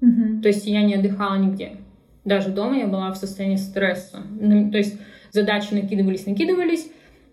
[0.02, 0.42] Угу.
[0.42, 1.78] То есть я не отдыхала нигде.
[2.26, 4.20] Даже дома я была в состоянии стресса.
[4.40, 5.00] Ну, то есть
[5.32, 6.92] задачи накидывались, накидывались,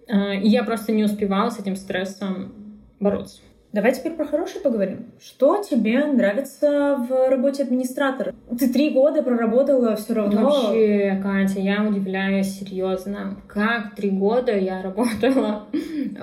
[0.08, 2.52] и я просто не успевала с этим стрессом
[3.00, 3.40] бороться.
[3.76, 5.12] Давай теперь про хорошее поговорим.
[5.20, 8.34] Что тебе нравится в работе администратора?
[8.58, 10.44] Ты три года проработала все равно.
[10.44, 13.36] Вообще, Катя, я удивляюсь серьезно.
[13.46, 15.66] Как три года я работала,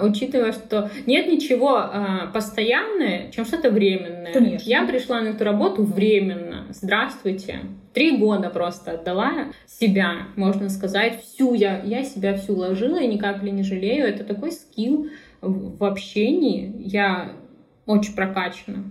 [0.02, 4.34] учитывая, что нет ничего а, постоянное, чем что-то временное.
[4.34, 4.68] Конечно.
[4.68, 6.66] Я пришла на эту работу временно.
[6.72, 7.60] Здравствуйте.
[7.94, 13.18] Три года просто отдала себя, можно сказать, всю я, я себя всю ложила и ни
[13.18, 14.08] капли не жалею.
[14.08, 15.10] Это такой скилл
[15.42, 16.74] в общении.
[16.78, 17.34] Я
[17.86, 18.86] очень прокачана.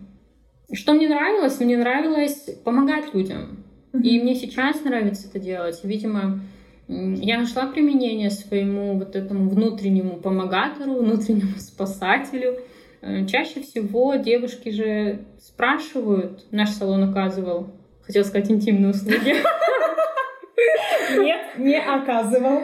[0.73, 1.59] Что мне нравилось?
[1.61, 3.65] Мне нравилось помогать людям.
[3.93, 5.81] И мне сейчас нравится это делать.
[5.83, 6.41] Видимо,
[6.89, 12.59] я нашла применение своему вот этому внутреннему помогатору, внутреннему спасателю.
[13.01, 17.71] Э, Чаще всего девушки же спрашивают, наш салон оказывал,
[18.05, 19.37] хотел сказать, интимные услуги.
[21.19, 22.61] Нет, не оказывал.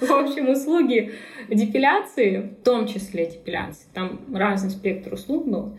[0.00, 1.12] В общем, услуги
[1.48, 5.78] депиляции, в том числе депиляции, там разный спектр услуг был.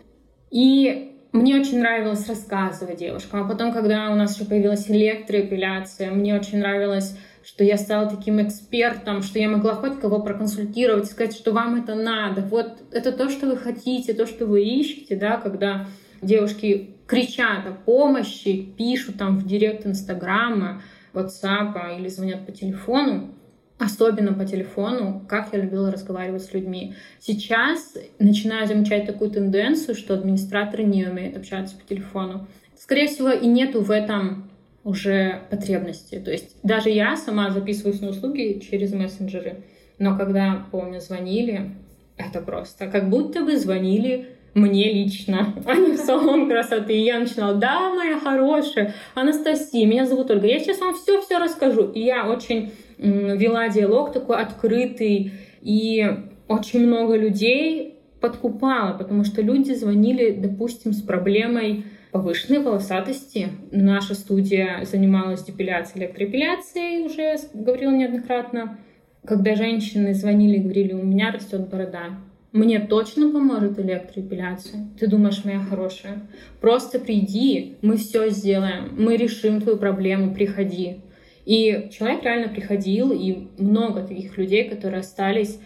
[0.50, 3.42] И мне очень нравилось рассказывать девушкам.
[3.44, 8.40] А потом, когда у нас еще появилась электроэпиляция, мне очень нравилось, что я стала таким
[8.40, 12.42] экспертом, что я могла хоть кого проконсультировать, сказать, что вам это надо.
[12.42, 15.86] Вот это то, что вы хотите, то, что вы ищете, да, когда
[16.22, 23.34] девушки кричат о помощи, пишут там в директ Инстаграма, Ватсапа или звонят по телефону,
[23.78, 26.94] особенно по телефону, как я любила разговаривать с людьми.
[27.18, 32.46] Сейчас начинаю замечать такую тенденцию, что администраторы не умеют общаться по телефону.
[32.76, 34.50] Скорее всего, и нету в этом
[34.84, 36.20] уже потребности.
[36.20, 39.64] То есть даже я сама записываюсь на услуги через мессенджеры,
[39.98, 41.72] но когда, помню, звонили,
[42.16, 46.94] это просто как будто бы звонили мне лично, а не в салон красоты.
[46.94, 51.90] И я начинала, да, моя хорошая, Анастасия, меня зовут Ольга, я сейчас вам все-все расскажу.
[51.90, 56.06] И я очень вела диалог такой открытый, и
[56.48, 63.48] очень много людей подкупала, потому что люди звонили, допустим, с проблемой повышенной волосатости.
[63.70, 68.78] Наша студия занималась депиляцией, электроэпиляцией, уже говорила неоднократно.
[69.24, 72.18] Когда женщины звонили и говорили, у меня растет борода,
[72.52, 74.88] мне точно поможет электроэпиляция.
[74.98, 76.22] Ты думаешь, моя хорошая?
[76.60, 81.00] Просто приди, мы все сделаем, мы решим твою проблему, приходи.
[81.44, 85.58] И человек реально приходил, и много таких людей, которые остались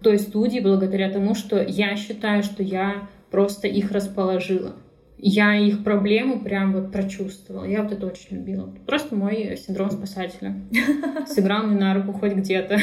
[0.00, 4.76] в той студии благодаря тому, что я считаю, что я просто их расположила.
[5.18, 7.64] Я их проблему прям вот прочувствовала.
[7.64, 8.74] Я вот это очень любила.
[8.86, 10.54] Просто мой синдром спасателя.
[11.26, 12.78] Сыграл мне на руку хоть где-то.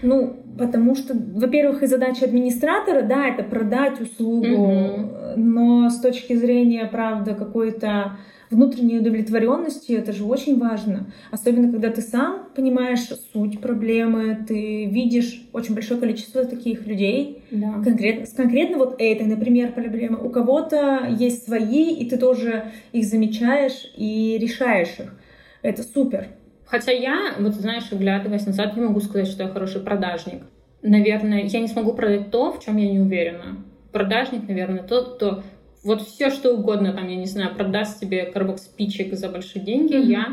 [0.00, 5.10] Ну, потому что, во-первых, и задача администратора, да, это продать услугу, Мгм.
[5.36, 8.18] но с точки зрения, правда, какой-то
[8.50, 11.10] внутренней удовлетворенности, это же очень важно.
[11.30, 17.80] Особенно, когда ты сам понимаешь суть проблемы, ты видишь очень большое количество таких людей, Да.
[17.82, 20.20] конкретно, с конкретно вот этой, например, проблемой.
[20.22, 25.14] У кого-то есть свои, и ты тоже их замечаешь и решаешь их.
[25.62, 26.26] Это супер.
[26.72, 30.44] Хотя я, вот знаешь, оглядываясь назад, не могу сказать, что я хороший продажник.
[30.80, 33.58] Наверное, я не смогу продать то, в чем я не уверена.
[33.92, 35.42] Продажник, наверное, тот, кто
[35.84, 39.96] вот все что угодно, там, я не знаю, продаст тебе коробок спичек за большие деньги.
[39.96, 40.08] Мгм.
[40.08, 40.26] Я,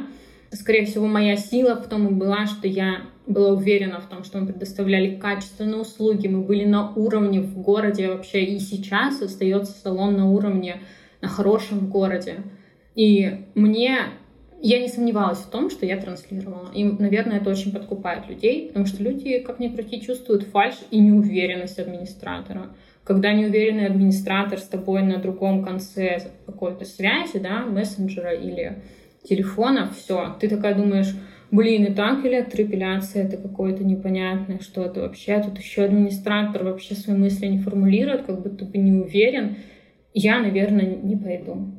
[0.54, 4.40] скорее всего, моя сила в том и была, что я была уверена в том, что
[4.40, 10.16] мы предоставляли качественные услуги, мы были на уровне в городе вообще, и сейчас остается салон
[10.16, 10.78] на уровне,
[11.20, 12.38] на хорошем городе.
[12.96, 14.06] И мне
[14.62, 16.70] я не сомневалась в том, что я транслировала.
[16.74, 21.00] И, наверное, это очень подкупает людей, потому что люди, как ни крути, чувствуют фальш и
[21.00, 22.68] неуверенность администратора.
[23.04, 28.84] Когда неуверенный администратор с тобой на другом конце какой-то связи, да, мессенджера или
[29.24, 31.16] телефона, все, ты такая думаешь,
[31.52, 35.42] блин, и так электроэпиляция, это какое-то непонятное что-то вообще.
[35.42, 39.56] Тут еще администратор вообще свои мысли не формулирует, как будто бы не уверен.
[40.14, 41.72] Я, наверное, не пойду.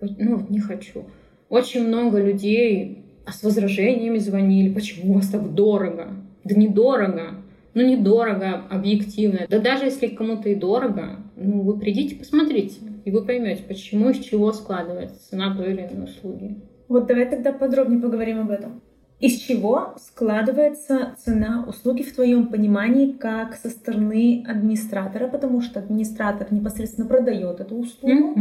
[0.00, 1.06] Ну, не хочу.
[1.54, 4.74] Очень много людей с возражениями звонили.
[4.74, 6.08] Почему у вас так дорого?
[6.42, 7.36] Да недорого.
[7.74, 9.46] Ну, недорого, объективно.
[9.48, 14.18] Да даже если кому-то и дорого, ну, вы придите, посмотрите, и вы поймете, почему, из
[14.18, 16.56] чего складывается цена той или иной услуги.
[16.88, 18.80] Вот давай тогда подробнее поговорим об этом.
[19.24, 26.48] Из чего складывается цена услуги в твоем понимании как со стороны администратора, потому что администратор
[26.50, 28.38] непосредственно продает эту услугу.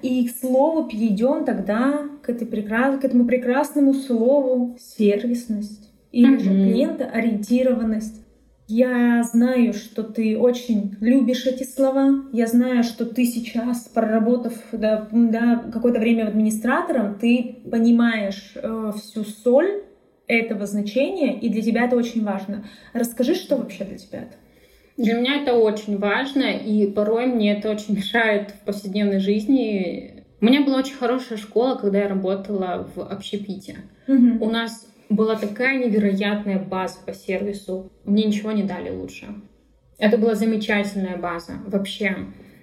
[0.00, 2.98] И к слову перейдем тогда к, этой прекрас...
[2.98, 6.62] к этому прекрасному слову сервисность или же Мгм.
[6.62, 8.22] клиентоориентированность.
[8.68, 12.24] Я знаю, что ты очень любишь эти слова.
[12.32, 19.22] Я знаю, что ты сейчас, проработав да, да, какое-то время администратором, ты понимаешь э, всю
[19.22, 19.82] соль
[20.28, 22.64] этого значения, и для тебя это очень важно.
[22.92, 24.36] Расскажи, что вообще для тебя это?
[24.96, 30.24] Для меня это очень важно, и порой мне это очень мешает в повседневной жизни.
[30.40, 33.76] У меня была очень хорошая школа, когда я работала в общепите.
[34.06, 34.42] Мгм.
[34.42, 37.92] У нас была такая невероятная база по сервису.
[38.04, 39.26] Мне ничего не дали лучше.
[39.98, 41.54] Это была замечательная база.
[41.66, 42.16] Вообще,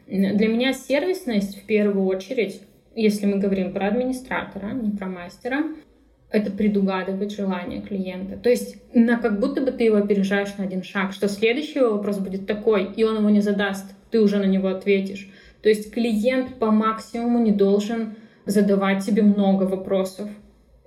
[0.08, 2.62] для меня сервисность в первую очередь,
[2.96, 5.64] если мы говорим про администратора, не про мастера,
[6.34, 8.38] это предугадывать желание клиента.
[8.38, 11.92] То есть на как будто бы ты его опережаешь на один шаг, что следующий его
[11.92, 15.30] вопрос будет такой, и он его не задаст, ты уже на него ответишь.
[15.62, 18.16] То есть клиент по максимуму не должен
[18.46, 20.28] задавать тебе много вопросов,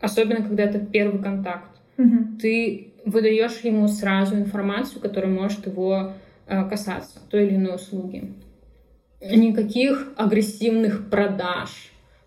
[0.01, 1.71] особенно когда это первый контакт.
[1.97, 2.39] Мгм.
[2.43, 6.15] Ты выдаешь ему сразу информацию, которая может его
[6.49, 8.35] э, касаться, той или иной услуги.
[9.23, 11.71] Никаких агрессивных продаж.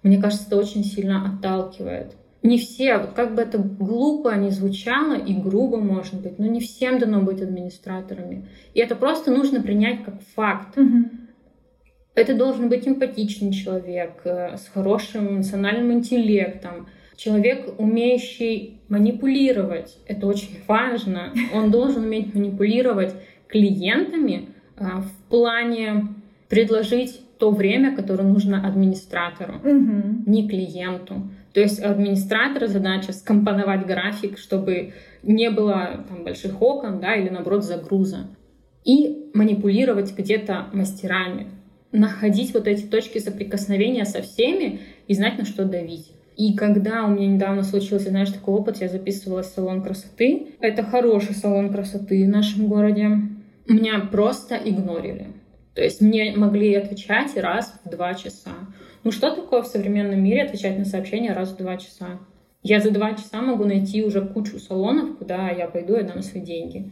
[0.03, 2.15] Мне кажется, это очень сильно отталкивает.
[2.41, 6.61] Не все, вот как бы это глупо не звучало и грубо, может быть, но не
[6.61, 8.47] всем дано быть администраторами.
[8.73, 10.77] И это просто нужно принять как факт.
[10.77, 11.11] Мгм.
[12.15, 19.97] Это должен быть эмпатичный человек э, с хорошим эмоциональным интеллектом, человек, умеющий манипулировать.
[20.07, 21.33] Это очень важно.
[21.53, 23.13] Он должен уметь манипулировать
[23.47, 26.07] клиентами а, в плане
[26.47, 30.23] предложить то время, которое нужно администратору, Мгм.
[30.25, 31.29] не клиенту.
[31.53, 37.63] То есть администратора задача скомпоновать график, чтобы не было там, больших окон да, или наоборот
[37.63, 38.27] загруза.
[38.85, 41.47] И манипулировать где-то мастерами.
[41.91, 46.11] Находить вот эти точки соприкосновения со всеми и знать, на что давить.
[46.37, 50.47] И когда у меня недавно случился, знаешь, такой опыт, я записывалась в салон красоты.
[50.61, 53.09] Это хороший салон красоты в нашем городе.
[53.67, 55.27] Меня просто игнорили.
[55.75, 58.51] То есть мне могли отвечать раз в два часа.
[59.03, 62.19] Ну что такое в современном мире отвечать на сообщения раз в два часа?
[62.61, 66.43] Я за два часа могу найти уже кучу салонов, куда я пойду и дам свои
[66.43, 66.91] деньги.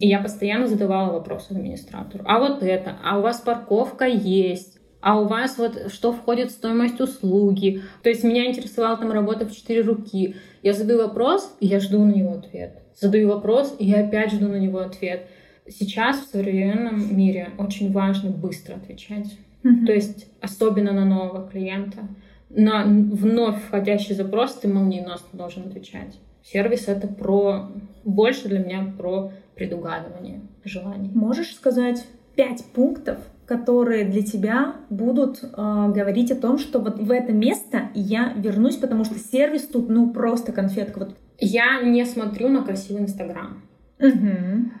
[0.00, 2.24] И я постоянно задавала вопрос администратору.
[2.26, 4.78] А вот это, а у вас парковка есть?
[5.00, 7.82] А у вас вот что входит в стоимость услуги?
[8.02, 10.34] То есть меня интересовала там работа в четыре руки.
[10.62, 12.82] Я задаю вопрос, и я жду на него ответ.
[12.98, 15.28] Задаю вопрос, и я опять жду на него ответ.
[15.68, 19.26] Сейчас в современном мире очень важно быстро отвечать.
[19.64, 19.86] Мгм.
[19.86, 22.06] То есть особенно на нового клиента.
[22.50, 26.20] На вновь входящий запрос ты молниеносно должен отвечать.
[26.44, 27.70] Сервис— это про...
[28.04, 31.10] Больше для меня про предугадывание желаний.
[31.14, 32.04] Можешь сказать
[32.36, 35.46] пять пунктов, которые для тебя будут э,
[35.94, 40.12] говорить о том, что вот в это место я вернусь, потому что сервис тут ну
[40.12, 40.98] просто конфетка.
[41.00, 41.16] Вот.
[41.38, 43.62] Я не смотрю на красивый Инстаграм.
[43.98, 44.72] Мгм.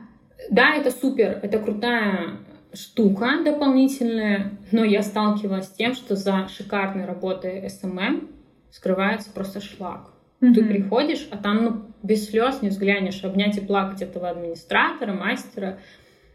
[0.50, 2.38] Да, это супер, это крутая
[2.74, 8.28] штука дополнительная, но я сталкивалась с тем, что за шикарной работой SMM
[8.70, 10.10] скрывается просто шлак.
[10.40, 10.68] Ты Мгм.
[10.68, 15.78] приходишь, а там ну, без слез не взглянешь, обнять и плакать этого администратора, мастера.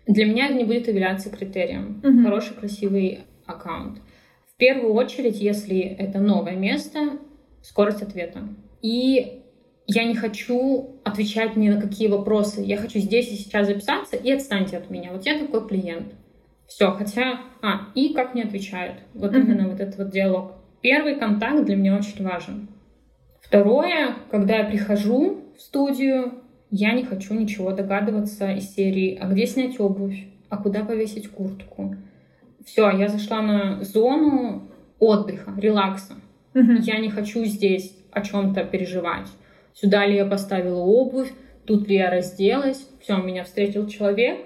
[0.08, 2.02] Для меня это не будет являться критерием.
[2.04, 2.23] Мгм.
[2.25, 3.99] Хороший, красивый аккаунт.
[4.52, 7.19] В первую очередь, если это новое место,
[7.62, 8.39] скорость ответа.
[8.82, 9.43] И
[9.86, 12.62] я не хочу отвечать ни на какие вопросы.
[12.62, 15.12] Я хочу здесь и сейчас записаться, и отстаньте от меня.
[15.12, 16.13] Вот я такой клиент.
[16.69, 17.41] Все, хотя...
[17.62, 18.99] А, и как мне отвечают.
[19.13, 19.41] Вот Мгм.
[19.41, 20.53] именно вот этот вот диалог.
[20.82, 22.69] Первый контакт для меня очень важен.
[23.41, 26.36] Второе, когда я прихожу в студию,
[26.69, 30.27] я не хочу ничего догадываться из серии «А где снять обувь?
[30.49, 31.95] А куда повесить куртку?»
[32.65, 36.13] Все, я зашла на зону отдыха, релакса.
[36.53, 36.75] Мгм.
[36.82, 39.27] Я не хочу здесь о чем-то переживать.
[39.73, 41.32] Сюда ли я поставила обувь,
[41.65, 42.88] тут ли я разделась.
[43.01, 44.38] Все, меня встретил человек,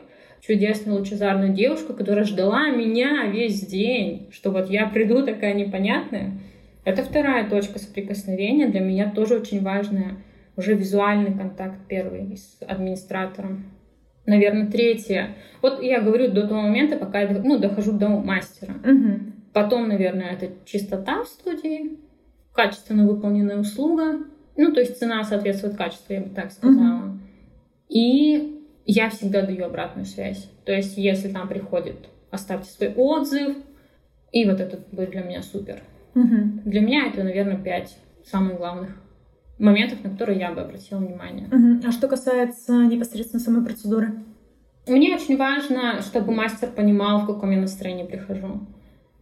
[0.45, 6.31] чудесная лучезарная девушка, которая ждала меня весь день, что вот я приду такая непонятная.
[6.83, 10.17] Это вторая точка соприкосновения, для меня тоже очень важная.
[10.57, 13.65] Уже визуальный контакт первый с администратором.
[14.25, 15.29] Наверное, третье.
[15.61, 18.73] Вот я говорю до того момента, пока я ну, дохожу до мастера.
[18.83, 19.33] Мгм.
[19.53, 21.97] Потом, наверное, это чистота в студии,
[22.53, 24.19] качественно выполненная услуга.
[24.55, 27.17] Ну, то есть цена соответствует качеству, я бы так сказала.
[27.89, 28.52] И
[28.85, 30.49] я всегда даю обратную связь.
[30.65, 33.57] То есть, если там приходит, оставьте свой отзыв.
[34.31, 35.81] И вот это будет для меня супер.
[36.15, 36.61] Мгм.
[36.65, 38.89] Для меня это, наверное, пять самых главных
[39.59, 41.47] моментов, на которые я бы обратила внимание.
[41.47, 41.81] Мгм.
[41.85, 44.13] А что касается непосредственно самой процедуры?
[44.87, 48.61] Мне очень важно, чтобы мастер понимал, в каком я настроении прихожу.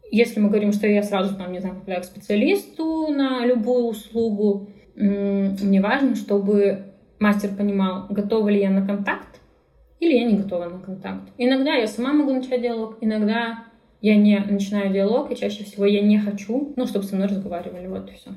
[0.10, 4.70] Если мы говорим, что я сразу там, не знаю, попадаю к специалисту на любую услугу,
[4.96, 6.86] мне важно, чтобы
[7.20, 9.41] мастер понимал, готова ли я на контакт
[10.02, 11.30] или я не готова на контакт.
[11.38, 13.66] Иногда я сама могу начать диалог, иногда
[14.02, 17.88] я не начинаю диалог, и чаще всего я не хочу, ну, чтобы со мной разговаривали,
[17.88, 18.32] вот и все.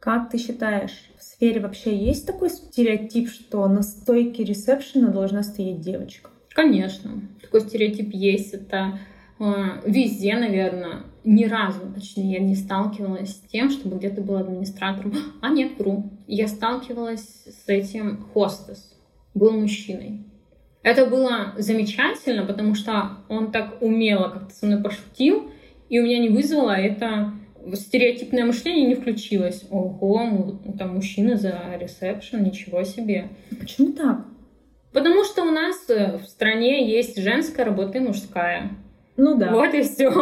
[0.00, 5.80] Как ты считаешь, в сфере вообще есть такой стереотип, что на стойке ресепшена должна стоять
[5.80, 6.30] девочка?
[6.54, 7.22] Конечно.
[7.40, 8.52] Такой стереотип есть.
[8.54, 8.98] Это
[9.38, 9.44] э,
[9.86, 11.04] везде, наверное.
[11.22, 15.14] Ни разу, точнее, я не сталкивалась с тем, чтобы где-то был администратором.
[15.40, 16.10] А нет, вру.
[16.26, 18.92] Я сталкивалась с этим хостес.
[19.34, 20.24] Был мужчиной.
[20.86, 25.50] Это было замечательно, потому что он так умело как-то со мной пошутил,
[25.88, 27.32] и у меня не вызвало это
[27.74, 29.64] стереотипное мышление не включилось.
[29.68, 33.30] Ого, там мужчина за ресепшн, ничего себе.
[33.58, 34.26] Почему так?
[34.92, 38.70] Потому что у нас э, в стране есть женская работа и мужская.
[39.16, 39.50] Ну да.
[39.50, 40.12] Вот и все.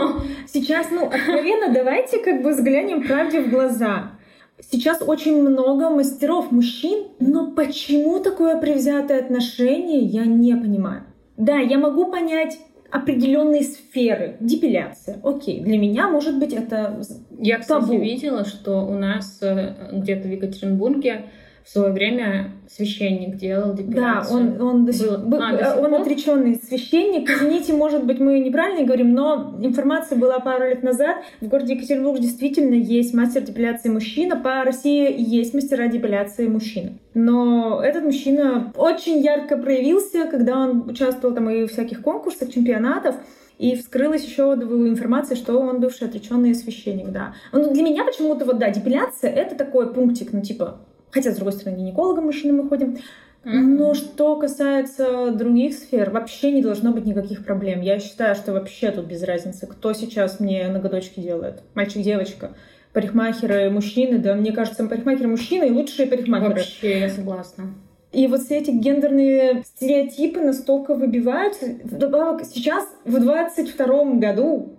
[0.48, 4.12] Сейчас, ну, откровенно, давайте как бы взглянем правде в глаза.
[4.60, 11.02] Сейчас очень много мастеров мужчин, но почему такое привзятое отношение, я не понимаю.
[11.36, 12.58] Да, я могу понять
[12.90, 14.36] определенные сферы.
[14.38, 15.18] Депиляция.
[15.24, 17.02] Окей, для меня, может быть, это
[17.40, 17.98] Я, кстати, табу.
[17.98, 21.26] видела, что у нас э, где-то в Екатеринбурге
[21.64, 24.36] в свое время священник делал Да, депиляцию.
[24.38, 26.00] он, он, до сих, Был- был- а, до сих он пор?
[26.02, 27.30] отреченный священник.
[27.30, 31.16] Извините, может быть, мы неправильно говорим, но информация была пару лет назад.
[31.40, 34.36] В городе Екатеринбург действительно есть мастер депиляции мужчина.
[34.36, 36.98] По России есть мастера депиляции мужчины.
[37.14, 43.14] Но этот мужчина очень ярко проявился, когда он участвовал там и в всяких конкурсах, чемпионатов.
[43.58, 47.34] И вскрылась еще информация, что он бывший отреченный священник, да.
[47.52, 50.80] Ну, для меня почему-то вот, да, депиляция— это такой пунктик, ну, типа,
[51.14, 52.98] хотя, с другой стороны, гинекологом мужчины мы ходим,
[53.44, 57.82] но что касается других сфер, вообще не должно быть никаких проблем.
[57.82, 61.62] Я считаю, что вообще тут без разницы, кто сейчас мне ноготочки делает.
[61.74, 62.50] Мальчик, девочка.
[62.92, 66.54] Парикмахеры, мужчины, да, мне кажется, парикмахеры мужчины и лучшие парикмахеры.
[66.54, 67.74] Вообще, я согласна.
[68.12, 71.66] И вот все эти гендерные стереотипы настолько выбиваются.
[71.82, 74.76] Вдобавок, сейчас, в 22 году,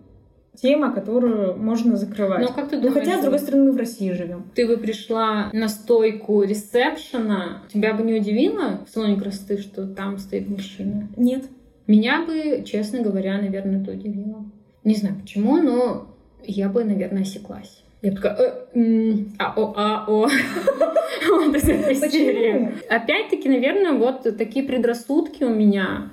[0.55, 2.41] тема, которую можно закрывать.
[2.41, 4.45] Но как ты Ну, думаешь, хотя, с другой стороны, мы в России живем.
[4.55, 10.17] ты бы пришла на стойку ресепшена, тебя бы не удивило в салоне красоты, что там
[10.17, 11.07] стоит мужчина?
[11.17, 11.45] Нет.
[11.87, 14.43] Меня бы, честно говоря, наверное, это удивило.
[14.83, 16.07] Не знаю почему, но
[16.43, 17.83] я бы, наверное, осеклась.
[18.01, 20.27] Я бы такая, э, а-о, а-о.
[21.51, 22.71] Почему?
[22.89, 26.11] Опять-таки, наверное, вот такие предрассудки у меня,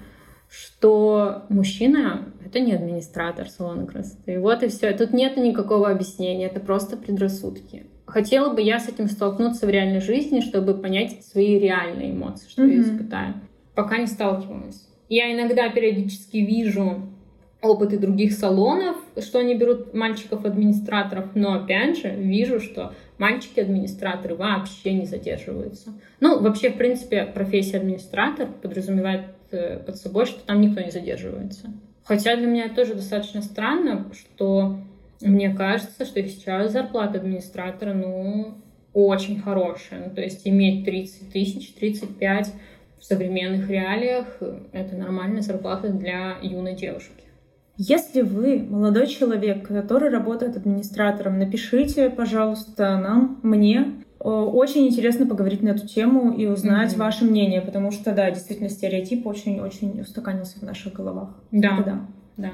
[0.52, 4.38] что мужчина— это не администратор салона красоты.
[4.38, 4.92] Вот и все.
[4.92, 7.86] Тут нет никакого объяснения, это просто предрассудки.
[8.04, 12.66] Хотела бы я с этим столкнуться в реальной жизни, чтобы понять свои реальные эмоции, что
[12.66, 12.82] я Мгм.
[12.82, 13.34] испытаю.
[13.74, 14.86] Пока не сталкивалась.
[15.08, 17.00] Я иногда периодически вижу
[17.62, 25.06] опыты других салонов, что они берут мальчиков-администраторов, но опять же вижу, что мальчики-администраторы вообще не
[25.06, 25.94] задерживаются.
[26.20, 29.22] Ну, вообще, в принципе, профессия администратор подразумевает
[29.86, 31.72] под собой, что там никто не задерживается.
[32.04, 34.78] Хотя для меня тоже достаточно странно, что
[35.20, 38.54] мне кажется, что сейчас зарплата администратора, ну,
[38.92, 40.08] очень хорошая.
[40.08, 42.52] Ну, то есть иметь 30 тысяч, 35
[42.98, 47.24] в современных реалиях э,— это нормальная зарплата для юной девушки.
[47.76, 54.04] Если вы молодой человек, который работает администратором, напишите, пожалуйста, нам, мне.
[54.24, 57.00] Э, Очень интересно поговорить на эту тему и узнать Мгм.
[57.00, 61.30] ваше мнение, потому что, да, действительно, стереотип очень-очень устаканился в наших головах.
[61.50, 61.98] Да, Это да.
[62.36, 62.50] да.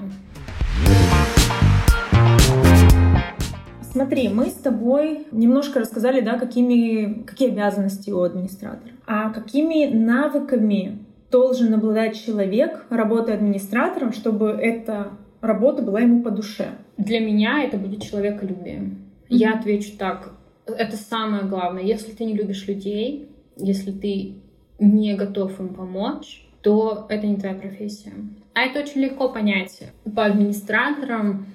[3.82, 8.92] Смотри, мы с тобой немножко рассказали, да, какими, какие обязанности у администратора.
[9.06, 15.08] А какими навыками должен обладать человек, работая администратором, чтобы эта
[15.40, 16.68] работа была ему по душе?
[16.96, 18.94] Для меня это будет человеколюбие.
[19.28, 20.32] Я отвечу так.
[20.72, 21.82] Это самое главное.
[21.82, 24.36] Если ты не любишь людей, если ты
[24.78, 28.12] не готов им помочь, то это не твоя профессия.
[28.54, 29.82] А это очень легко понять.
[30.14, 31.46] По администраторам,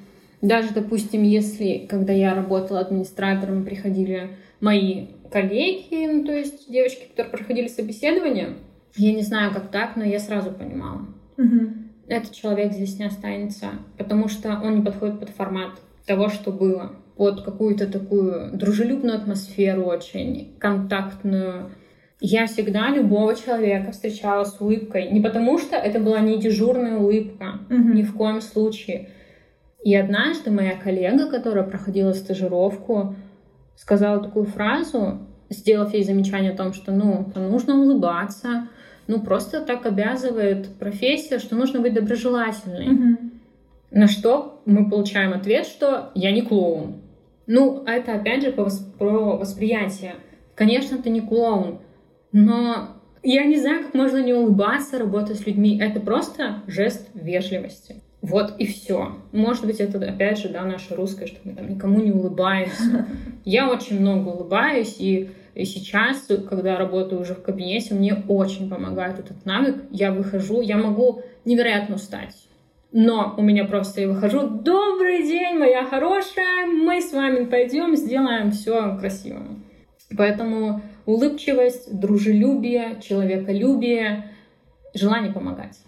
[0.41, 7.31] даже, допустим, если, когда я работала администратором, приходили мои коллеги, ну, то есть девочки, которые
[7.31, 8.55] проходили собеседование,
[8.95, 11.07] я не знаю, как так, но я сразу понимала.
[11.37, 11.89] Мгм.
[12.07, 15.71] Этот человек здесь не останется, потому что он не подходит под формат
[16.05, 16.93] того, что было.
[17.15, 21.71] Под какую-то такую дружелюбную атмосферу очень, контактную.
[22.19, 25.11] Я всегда любого человека встречала с улыбкой.
[25.11, 27.95] Не потому что это была не дежурная улыбка, Мгм.
[27.95, 29.09] ни в коем случае.
[29.83, 33.15] И однажды моя коллега, которая проходила стажировку,
[33.75, 38.67] сказала такую фразу, сделав ей замечание о том, что ну, нужно улыбаться,
[39.07, 42.87] ну просто так обязывает профессия, что нужно быть доброжелательной.
[42.87, 43.31] Мгм.
[43.91, 47.01] На что мы получаем ответ, что я не клоун.
[47.47, 50.15] Ну, это опять же про восприятие.
[50.55, 51.79] Конечно, ты не клоун,
[52.31, 52.89] но
[53.23, 55.79] я не знаю, как можно не улыбаться, работать с людьми.
[55.79, 58.01] Это просто жест вежливости.
[58.21, 59.17] Вот и все.
[59.33, 63.07] Может быть, это опять же, да, наше русское, что мы там никому не улыбаемся.
[63.43, 69.19] Я очень много улыбаюсь, и И сейчас, когда работаю уже в кабинете, мне очень помогает
[69.19, 69.83] этот навык.
[69.91, 72.35] Я выхожу, я могу невероятно устать.
[72.95, 78.51] Но у меня просто я выхожу, добрый день, моя хорошая, мы с вами пойдем, сделаем
[78.51, 79.41] все красиво.
[80.15, 84.29] Поэтому улыбчивость, дружелюбие, человеколюбие,
[84.93, 85.79] желание помогать.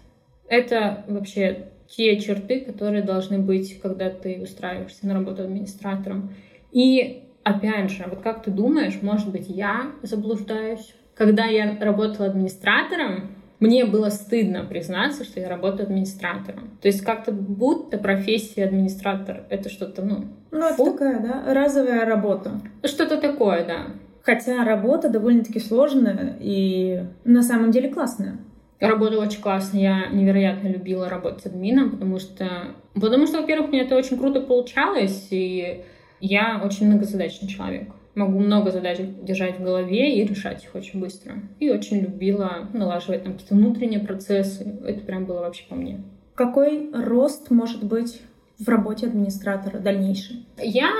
[0.48, 6.34] Это вообще те черты, которые должны быть, когда ты устраиваешься на работу администратором.
[6.72, 10.92] И опять же, вот как ты думаешь, может быть, я заблуждаюсь?
[11.14, 16.70] Когда я работала администратором, мне было стыдно признаться, что я работаю администратором.
[16.80, 20.24] То есть как-то будто профессия администратор— это что-то, ну...
[20.50, 22.60] Ну, это такая, да, разовая работа.
[22.84, 23.86] Что-то такое, да.
[24.22, 28.38] Хотя работа довольно-таки сложная и на самом деле классная.
[28.80, 29.80] Работа очень классная.
[29.80, 35.28] Я невероятно любила работать админом, потому что, потому что, во-первых, мне это очень круто получалось,
[35.30, 35.84] и
[36.20, 37.88] я очень многозадачный человек.
[38.16, 41.34] Могу много задач держать в голове и решать их очень быстро.
[41.60, 44.78] И очень любила налаживать там какие-то внутренние процессы.
[44.84, 46.00] Это прям было вообще по мне.
[46.34, 48.20] Какой рост может быть
[48.58, 50.46] в работе администратора дальнейший?
[50.58, 50.90] Я,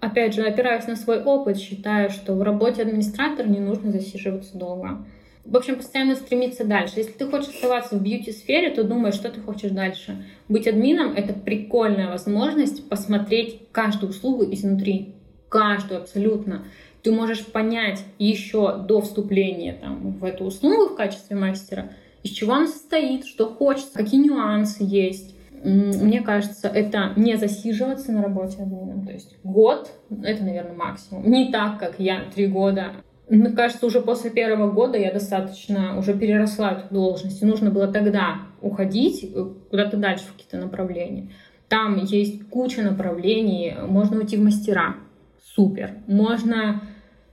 [0.00, 4.98] опять же, опираясь на свой опыт, считаю, что в работе администратора не нужно засиживаться долго
[5.46, 6.94] в общем, постоянно стремиться дальше.
[6.96, 10.24] Если ты хочешь оставаться в бьюти-сфере, то думай, что ты хочешь дальше.
[10.48, 15.14] Быть админом— это прикольная возможность посмотреть каждую услугу изнутри.
[15.48, 16.64] Каждую абсолютно.
[17.02, 21.92] Ты можешь понять еще до вступления там, в эту услугу в качестве мастера,
[22.22, 25.34] из чего она состоит, что хочется, какие нюансы есть.
[25.62, 29.06] Мне кажется, это не засиживаться на работе админом.
[29.06, 29.90] То есть год—
[30.22, 31.30] это, наверное, максимум.
[31.30, 32.92] Не так, как я три года
[33.28, 37.42] мне кажется, уже после первого года я достаточно уже переросла эту должность.
[37.42, 41.30] И нужно было тогда уходить э, куда-то дальше в какие-то направления.
[41.68, 43.74] Там есть куча направлений.
[43.88, 44.94] Можно уйти в мастера.
[45.56, 45.92] Супер.
[46.06, 46.82] Можно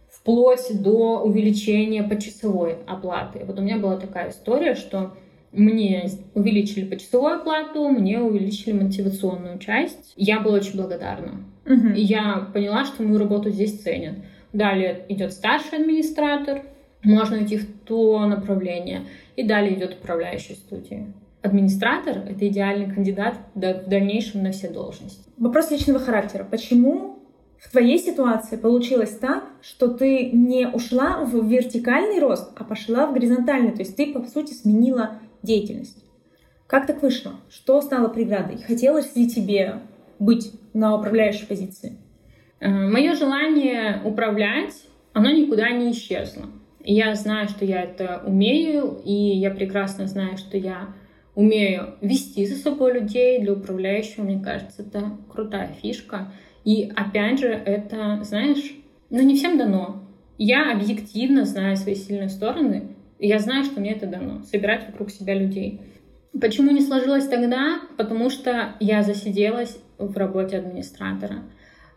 [0.09, 3.43] вплоть до увеличения почасовой оплаты.
[3.45, 5.13] Вот у меня была такая история, что
[5.51, 10.13] мне увеличили почасовую оплату, мне увеличили мотивационную часть.
[10.15, 11.43] Я была очень благодарна.
[11.65, 11.89] Угу.
[11.95, 14.15] И я поняла, что мою работу здесь ценят.
[14.53, 16.63] Далее идет старший администратор,
[17.03, 19.01] можно идти в то направление.
[19.36, 21.07] И далее идет управляющая студия.
[21.41, 25.28] Администратор— это идеальный кандидат в дальнейшем на все должности.
[25.38, 26.47] Вопрос личного характера.
[26.49, 27.12] Почему
[27.64, 33.14] в твоей ситуации получилось так, что ты не ушла в вертикальный рост, а пошла в
[33.14, 33.72] горизонтальный?
[33.72, 35.97] То есть ты, по сути, сменила деятельность.
[36.68, 37.34] Как так вышло?
[37.49, 38.57] Что стало преградой?
[38.57, 39.80] Хотелось ли тебе
[40.20, 41.97] быть на управляющей позиции?
[42.59, 44.74] Э, Мое желание управлять,
[45.14, 46.43] оно никуда не исчезло.
[46.84, 50.89] я знаю, что я это умею, и я прекрасно знаю, что я
[51.36, 53.39] умею вести за собой людей.
[53.39, 56.32] Для управляющего, мне кажется, это крутая фишка.
[56.64, 58.76] И опять же, это, знаешь,
[59.09, 60.03] ну не всем дано.
[60.38, 64.43] Я объективно знаю свои сильные стороны, и я знаю, что мне это дано.
[64.43, 65.82] Собирать вокруг себя людей.
[66.39, 67.80] Почему не сложилось тогда?
[67.97, 71.43] Потому что я засиделась в работе администратора.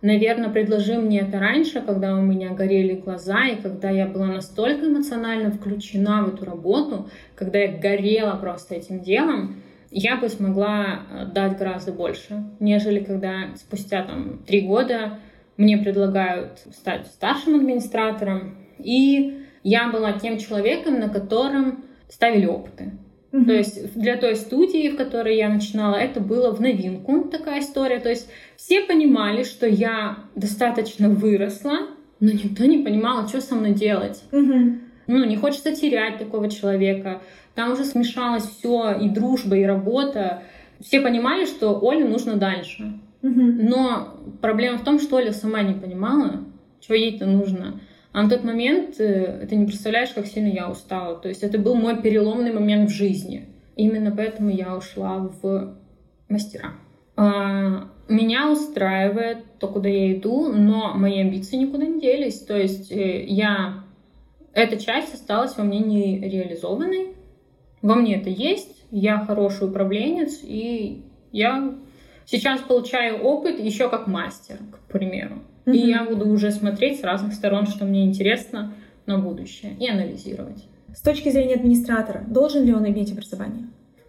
[0.02, 4.86] Наверное, предложи мне это раньше, когда у меня горели глаза, и когда я была настолько
[4.86, 11.26] эмоционально включена в эту работу, когда я горела просто этим делом, я бы смогла э,
[11.26, 15.18] дать гораздо больше, нежели когда спустя там три года
[15.57, 22.93] мне предлагают стать старшим администратором, и я была тем человеком, на котором ставили опыты.
[23.32, 23.45] Mm-hmm.
[23.45, 27.99] То есть для той студии, в которой я начинала, это было в новинку такая история.
[27.99, 31.89] То есть все понимали, что я достаточно выросла,
[32.20, 34.22] но никто не понимал, что со мной делать.
[34.30, 34.78] Mm-hmm.
[35.09, 37.20] Ну, не хочется терять такого человека.
[37.57, 40.42] Там уже смешалось все, и дружба, и работа.
[40.78, 43.00] Все понимали, что Оле нужно дальше.
[43.22, 46.44] Но проблема в том, что Оля сама не понимала,
[46.80, 47.80] что ей-то нужно.
[48.12, 51.16] А на тот момент э, ты не представляешь, как сильно я устала.
[51.16, 53.48] То есть это был мой переломный момент в жизни.
[53.74, 55.76] Именно поэтому я ушла в
[56.28, 56.72] мастера.
[57.16, 62.40] А, меня устраивает то, куда я иду, но мои амбиции никуда не делись.
[62.40, 63.84] То есть э, я...
[64.54, 67.15] Эта часть осталась во мне нереализованной.
[67.87, 68.84] Во мне это есть.
[68.91, 71.72] Я хороший управленец, и я
[72.24, 75.37] сейчас получаю опыт еще как мастер, к примеру.
[75.66, 75.72] Mm-hmm.
[75.72, 78.74] И я буду уже смотреть с разных сторон, что мне интересно
[79.07, 80.64] на будущее, и анализировать.
[80.93, 83.68] С точки зрения администратора, должен ли он иметь образование?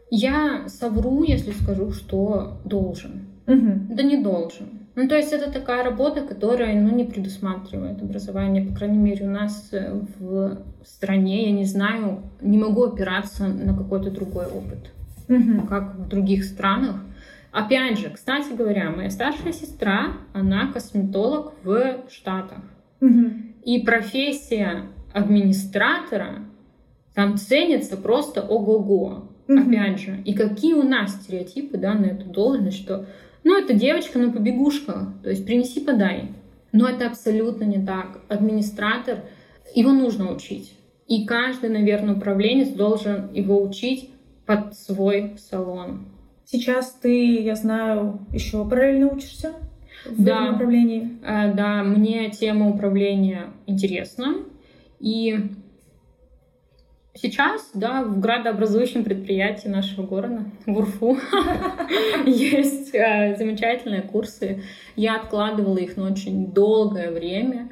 [0.10, 3.28] Я совру, если скажу, что должен.
[3.46, 3.96] Угу.
[3.96, 4.87] Да не должен.
[4.98, 8.66] Ну, то есть это такая работа, которая, ну, не предусматривает образование.
[8.66, 13.78] По крайней мере, у нас э, в стране, я не знаю, не могу опираться на
[13.78, 14.91] какой-то другой опыт,
[15.30, 15.68] угу.
[15.68, 16.95] как в других странах.
[17.52, 22.64] Опять же, кстати говоря, моя старшая сестра, она косметолог в Штатах.
[23.00, 23.32] Угу.
[23.66, 26.39] И профессия администратора
[27.14, 29.30] там ценится просто ого-го.
[29.48, 29.68] Mm-hmm.
[29.68, 33.06] Опять же, и какие у нас стереотипы да, на эту должность, что
[33.44, 36.32] ну, это девочка на побегушках, то есть принеси, подай.
[36.72, 38.22] Но это абсолютно не так.
[38.28, 39.24] Администратор,
[39.74, 40.74] его нужно учить.
[41.08, 44.10] И каждый, наверное, управленец должен его учить
[44.46, 46.08] под свой салон.
[46.46, 49.54] Сейчас ты, я знаю, еще параллельно учишься
[50.06, 50.36] в да.
[50.36, 51.18] этом направлении?
[51.24, 54.36] А, да, мне тема управления интересна.
[55.00, 55.38] И
[57.20, 61.18] Сейчас, да, в градообразующем предприятии нашего города, в Урфу,
[62.26, 64.61] есть э, замечательные курсы.
[64.95, 67.72] Я откладывала их на очень долгое время.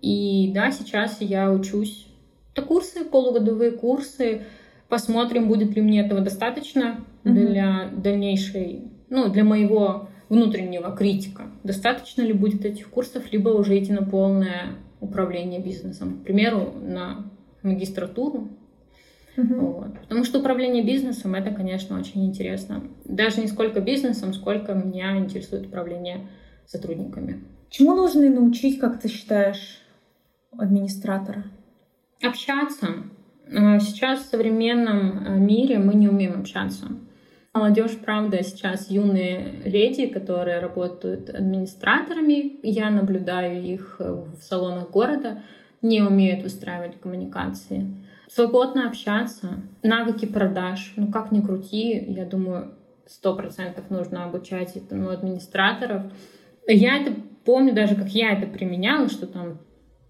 [0.00, 2.06] И да, сейчас я учусь.
[2.54, 4.42] Это курсы, полугодовые курсы.
[4.88, 11.50] Посмотрим, будет ли мне этого достаточно для дальнейшей, ну, для моего внутреннего критика.
[11.64, 16.20] Достаточно ли будет этих курсов, либо уже идти на полное управление бизнесом.
[16.20, 17.30] К примеру, на
[17.62, 18.48] магистратуру
[19.38, 19.60] Мгм.
[19.60, 20.00] вот.
[20.00, 22.82] Потому что управление бизнесом это, конечно, очень интересно.
[23.04, 26.26] Даже не сколько бизнесом, сколько меня интересует управление
[26.66, 27.44] сотрудниками.
[27.70, 29.78] Чему нужно научить, как ты считаешь,
[30.56, 31.44] администратора?
[32.20, 32.88] Общаться.
[33.46, 36.86] Э, Сейчас в современном э, мире мы не умеем общаться.
[37.54, 45.42] Молодежь, правда, сейчас юные леди, которые работают администраторами, я наблюдаю их э, в салонах города,
[45.80, 47.86] не умеют устраивать коммуникации.
[48.30, 52.72] Свободно общаться, навыки продаж, ну как ни крути, я думаю,
[53.06, 56.02] сто процентов нужно обучать этому администраторов.
[56.66, 57.12] Я это
[57.44, 59.58] помню даже, как я это применяла, что там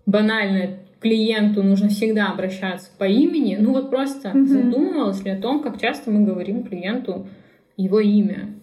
[0.05, 3.57] банально клиенту нужно всегда обращаться по имени.
[3.61, 4.47] Ну вот просто Мгм.
[4.49, 7.29] задумывалась ли о том, как часто мы говорим клиенту
[7.77, 8.55] его имя.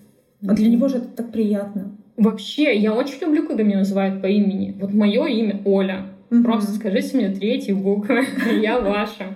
[0.46, 1.96] А для него же это так приятно.
[2.18, 4.76] Вообще, я очень люблю, когда меня называют по имени.
[4.80, 6.08] Вот мое имя Оля.
[6.30, 6.44] Мгм.
[6.44, 9.36] Просто скажите мне третьи буквы, и я ваша.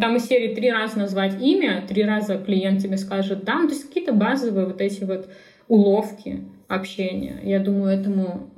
[0.00, 3.60] Там из серии три раза назвать имя, три раза клиент тебе скажет да.
[3.60, 5.28] Ну, то есть какие-то базовые вот эти вот
[5.68, 7.40] уловки общения.
[7.42, 8.50] Я думаю, этому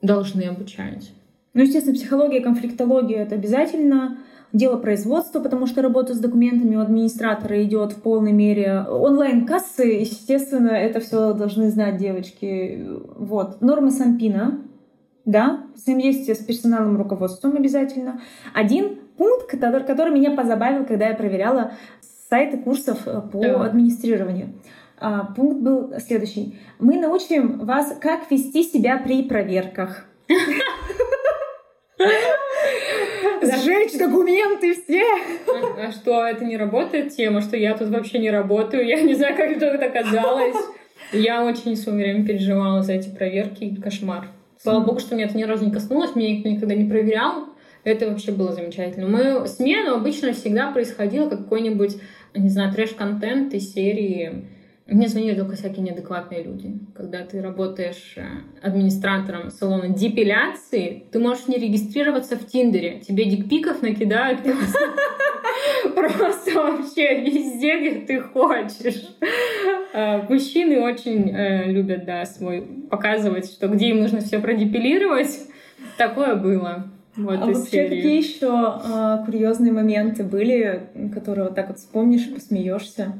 [0.00, 1.12] должны обучать.
[1.54, 4.18] Ну, естественно, психология, конфликтология— это обязательно
[4.52, 8.84] дело производства, потому что работа с документами у администратора идет в полной мере.
[8.88, 12.86] Онлайн-кассы, естественно, это все должны знать девочки.
[13.16, 13.60] Вот.
[13.60, 14.60] Нормы Санпина,
[15.24, 18.20] да, взаимодействие с персоналом руководством обязательно.
[18.54, 21.72] Один пункт, который, который меня позабавил, когда я проверяла
[22.28, 23.64] сайты курсов э, по Да.
[23.64, 24.54] администрированию.
[24.98, 26.58] А, пункт был следующий.
[26.78, 30.06] Мы научим вас, как вести себя при проверках.
[33.42, 35.02] Сжечь документы все.
[35.48, 38.86] А, а что, это не работает тема, что я тут вообще не работаю?
[38.86, 40.56] Я не знаю, как это оказалось.
[41.12, 43.74] Я очень время переживала за эти проверки.
[43.82, 44.26] Кошмар.
[44.62, 47.48] Слава богу, что меня это ни разу не коснулось, меня никто никогда не проверял.
[47.82, 49.08] Это вообще было замечательно.
[49.08, 51.96] Мою смену обычно всегда происходило как какой-нибудь,
[52.32, 54.44] не знаю, трэш-контент из серии
[54.86, 56.78] мне звонили только всякие неадекватные люди.
[56.94, 58.24] Когда ты работаешь э,
[58.62, 63.00] администратором салона депиляции, ты можешь не регистрироваться в Тиндере.
[63.00, 64.40] Тебе дикпиков накидают
[65.94, 69.08] просто, вообще везде, где ты хочешь.
[69.92, 75.38] Э, Мужчины очень э, любят, да, свой показывать, что где им нужно все продепилировать.
[75.96, 76.88] Такое было.
[77.16, 77.96] Вот А вообще, серии.
[77.96, 83.12] какие еще а, курьезные моменты были, которые вот так вот вспомнишь и посмеешься?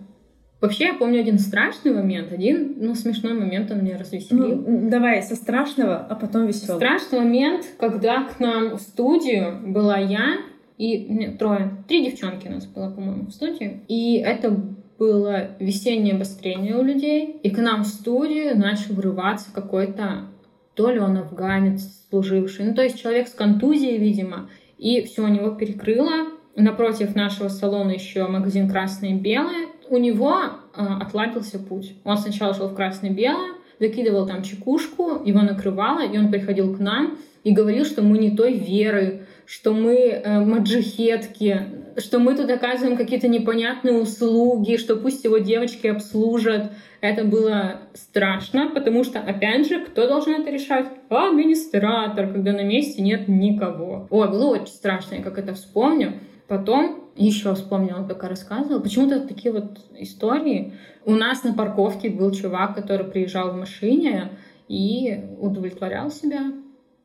[0.63, 4.63] Вообще, я помню один страшный момент, один, ну, смешной момент он меня развеселил.
[4.65, 6.79] Ну, давай со страшного, а потом веселого.
[6.79, 10.37] Страшный момент, когда к нам в студию была я
[10.79, 13.81] и нет, трое, три девчонки у нас было, по-моему, в студии.
[13.89, 14.57] И это
[15.01, 17.41] было весеннее обострение у людей.
[17.43, 20.29] И к нам в студию начал врываться какой-то,
[20.75, 24.49] то ли он афганец служивший, ну то есть человек с контузией, видимо.
[24.79, 26.29] И все у него перекрыло.
[26.55, 29.72] Напротив нашего салона еще магазин «Красное и белое».
[29.93, 30.35] У него
[30.75, 31.97] э, отладился путь.
[32.05, 36.75] Он сначала шел в «Красное и белое», закидывал там чекушку, его накрывало, и он приходил
[36.75, 41.67] к нам и говорил, что мы не той веры, что мы э, маджихетки,
[41.99, 46.73] что мы тут оказываем какие-то непонятные услуги, что пусть его девочки обслужат.
[47.03, 50.87] Это было страшно, потому что, опять же, кто должен это решать?
[51.11, 54.07] Администратор, когда на месте нет никого.
[54.09, 56.15] Ой, было очень страшно, я как это вспомню.
[56.49, 58.81] Потом еще вспомнила, пока рассказывала.
[58.81, 60.75] Почему-то такие вот истории.
[61.05, 64.31] У нас на парковке был чувак, который приезжал в машине
[64.69, 66.53] и удовлетворял себя.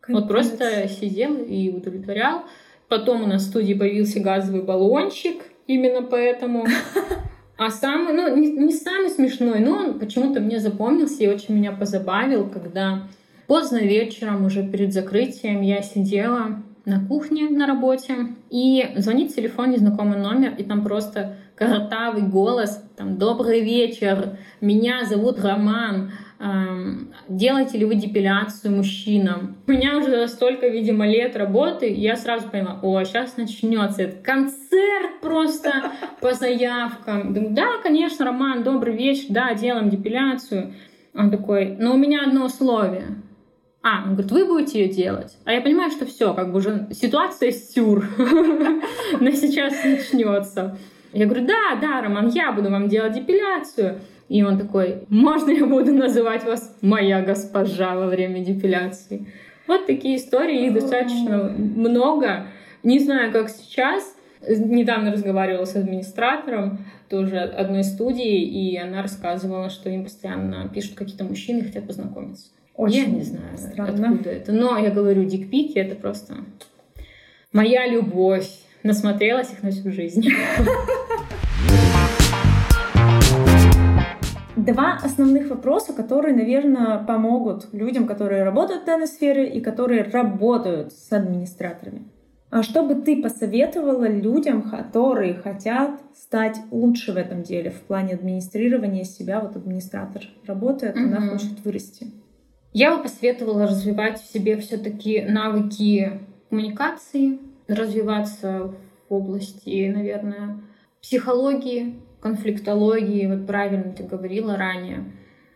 [0.08, 0.28] Вот Капец.
[0.28, 2.43] просто сидел и удовлетворял.
[2.88, 6.66] Потом у нас в студии появился газовый баллончик, именно поэтому.
[7.60, 11.72] А самый, ну, не, не самый смешной, но он почему-то мне запомнился и очень меня
[11.72, 13.08] позабавил, когда
[13.47, 18.16] поздно вечером, уже перед закрытием, я сидела на кухне на работе,
[18.50, 25.44] и звонит телефон, незнакомый номер, и там просто коротавый голос, там «Добрый вечер, меня зовут
[25.44, 32.16] Роман, эм, делаете ли вы депиляцию мужчинам?» У меня уже столько, видимо, лет работы, я
[32.16, 37.34] сразу поняла, о, сейчас начнется этот концерт просто по заявкам.
[37.34, 40.74] Думаю, да, конечно, Роман, добрый вечер, да, делаем депиляцию.
[41.14, 43.08] Он такой, но у меня одно условие.
[43.84, 45.38] А, он говорит, вы будете ее делать.
[45.46, 48.06] А я понимаю, что все, как бы уже ситуация сюр.
[49.20, 50.78] Но сейчас начнется.
[51.14, 54.00] Я говорю, да, да, Роман, я буду вам делать депиляцию.
[54.30, 59.32] И он такой, можно я буду называть вас моя госпожа во время депиляции?
[59.68, 62.48] Вот такие истории, их достаточно много.
[62.84, 64.16] Не знаю, как сейчас.
[64.48, 71.24] Недавно разговаривала с администратором тоже одной студии, и она рассказывала, что им постоянно пишут какие-то
[71.24, 72.50] мужчины, хотят познакомиться.
[72.78, 74.10] Очень я не знаю, странно.
[74.12, 74.52] откуда это.
[74.52, 76.36] Но я говорю, дикпики— это просто
[77.52, 78.48] моя любовь.
[78.84, 80.24] Насмотрелась их на всю жизнь.
[84.56, 90.94] Два основных вопроса, которые, наверное, помогут людям, которые работают в данной сфере и которые работают
[90.94, 92.04] с администраторами.
[92.50, 98.14] А что бы ты посоветовала людям, которые хотят стать лучше в этом деле, в плане
[98.14, 99.40] администрирования себя?
[99.42, 101.16] Вот администратор работает, mm-hmm.
[101.16, 102.12] она хочет вырасти.
[102.80, 108.72] Я бы посоветовала развивать в себе все-таки навыки коммуникации, развиваться
[109.10, 110.62] в области, наверное,
[111.02, 115.12] психологии, конфликтологии, вот правильно ты говорила ранее.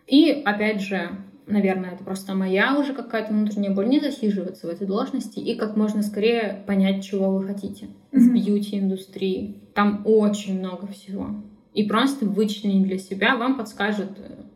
[0.08, 1.12] И, опять же,
[1.46, 5.78] наверное, это просто моя уже какая-то внутренняя боль, не засиживаться в этой должности и как
[5.78, 8.18] можно скорее понять, чего вы хотите mm-hmm.
[8.20, 9.62] в бьюти-индустрии.
[9.76, 11.44] Там очень много всего.
[11.76, 14.10] И просто вычленить для себя вам подскажет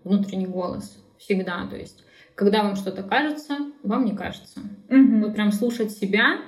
[0.04, 1.68] внутренний голос всегда.
[1.68, 2.02] То есть
[2.36, 4.60] когда вам что-то кажется, вам не кажется.
[4.90, 5.26] Угу.
[5.26, 6.42] Вот прям слушать себя.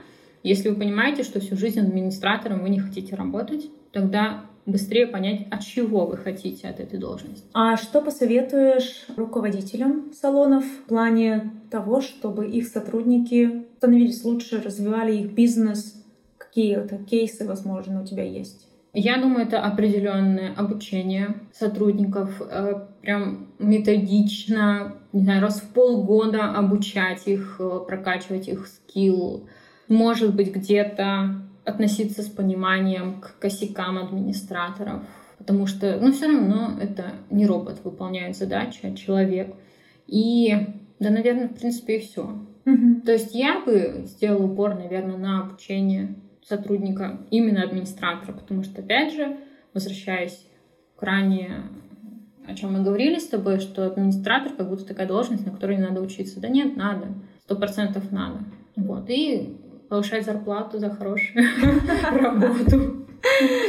[0.44, 5.64] Если вы понимаете, что всю жизнь администратором вы не хотите работать, тогда быстрее понять, от
[5.64, 7.46] чего вы хотите от этой должности.
[7.54, 15.32] А что посоветуешь руководителям салонов в плане того, чтобы их сотрудники становились лучше, развивали их
[15.32, 15.96] бизнес?
[16.38, 18.67] Какие-то кейсы, возможно, у тебя есть?
[19.00, 27.28] Я думаю, это определенное обучение сотрудников, э, прям методично, не знаю, раз в полгода обучать
[27.28, 29.48] их, э, прокачивать их скилл.
[29.88, 35.04] Может быть, где-то относиться с пониманием к косякам администраторов,
[35.38, 39.54] потому что, ну, все равно это не робот выполняет задачи, а человек.
[40.08, 40.56] И,
[41.00, 42.32] да, наверное, в принципе, и все.
[42.66, 43.02] Mm-hmm.
[43.02, 46.16] То есть я бы сделала упор, наверное, на обучение
[46.48, 49.38] сотрудника, именно администратора, потому что, опять же,
[49.74, 50.46] возвращаясь
[50.96, 51.64] к ранее,
[52.48, 55.84] о чем мы говорили с тобой, что администратор как будто такая должность, на которой не
[55.84, 56.40] надо учиться.
[56.40, 57.08] Да нет, надо.
[57.44, 58.40] Сто процентов надо.
[58.76, 59.10] Вот.
[59.10, 59.58] И
[59.90, 61.46] повышать зарплату за хорошую
[62.12, 63.06] работу.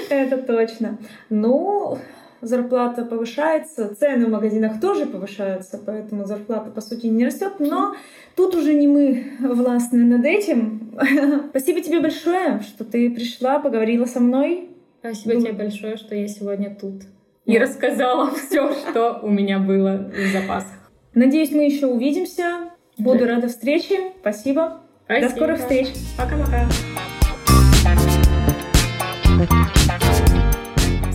[0.09, 0.99] Это точно.
[1.31, 1.99] Ну,
[2.41, 7.55] зарплата повышается, цены в магазинах тоже повышаются, поэтому зарплата, по сути, не растет.
[7.59, 7.95] Но
[8.37, 10.93] тут уже не мы властны над этим.
[11.51, 14.71] Спасибо тебе большое, что ты пришла, поговорила со мной.
[15.01, 17.03] Спасибо тебе большое, что я сегодня тут
[17.49, 20.91] и рассказала все, что у меня было в запасах.
[21.15, 22.71] Надеюсь, мы еще увидимся.
[22.99, 24.13] Буду рада встрече.
[24.21, 24.83] Спасибо.
[25.07, 25.29] Спасибо.
[25.29, 25.89] До скорых встреч.
[26.17, 26.69] Пока-пока.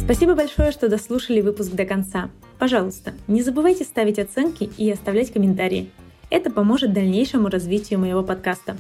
[0.04, 2.30] Спасибо большое, что дослушали выпуск до конца.
[2.60, 5.92] Пожалуйста, не забывайте ставить оценки и оставлять комментарии.
[6.30, 8.76] Это поможет дальнейшему развитию моего подкаста.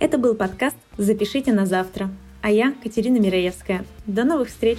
[0.00, 2.10] Это был подкаст «Запишите на завтра».
[2.42, 3.84] А я Катерина Мираевская.
[4.06, 4.78] До новых встреч!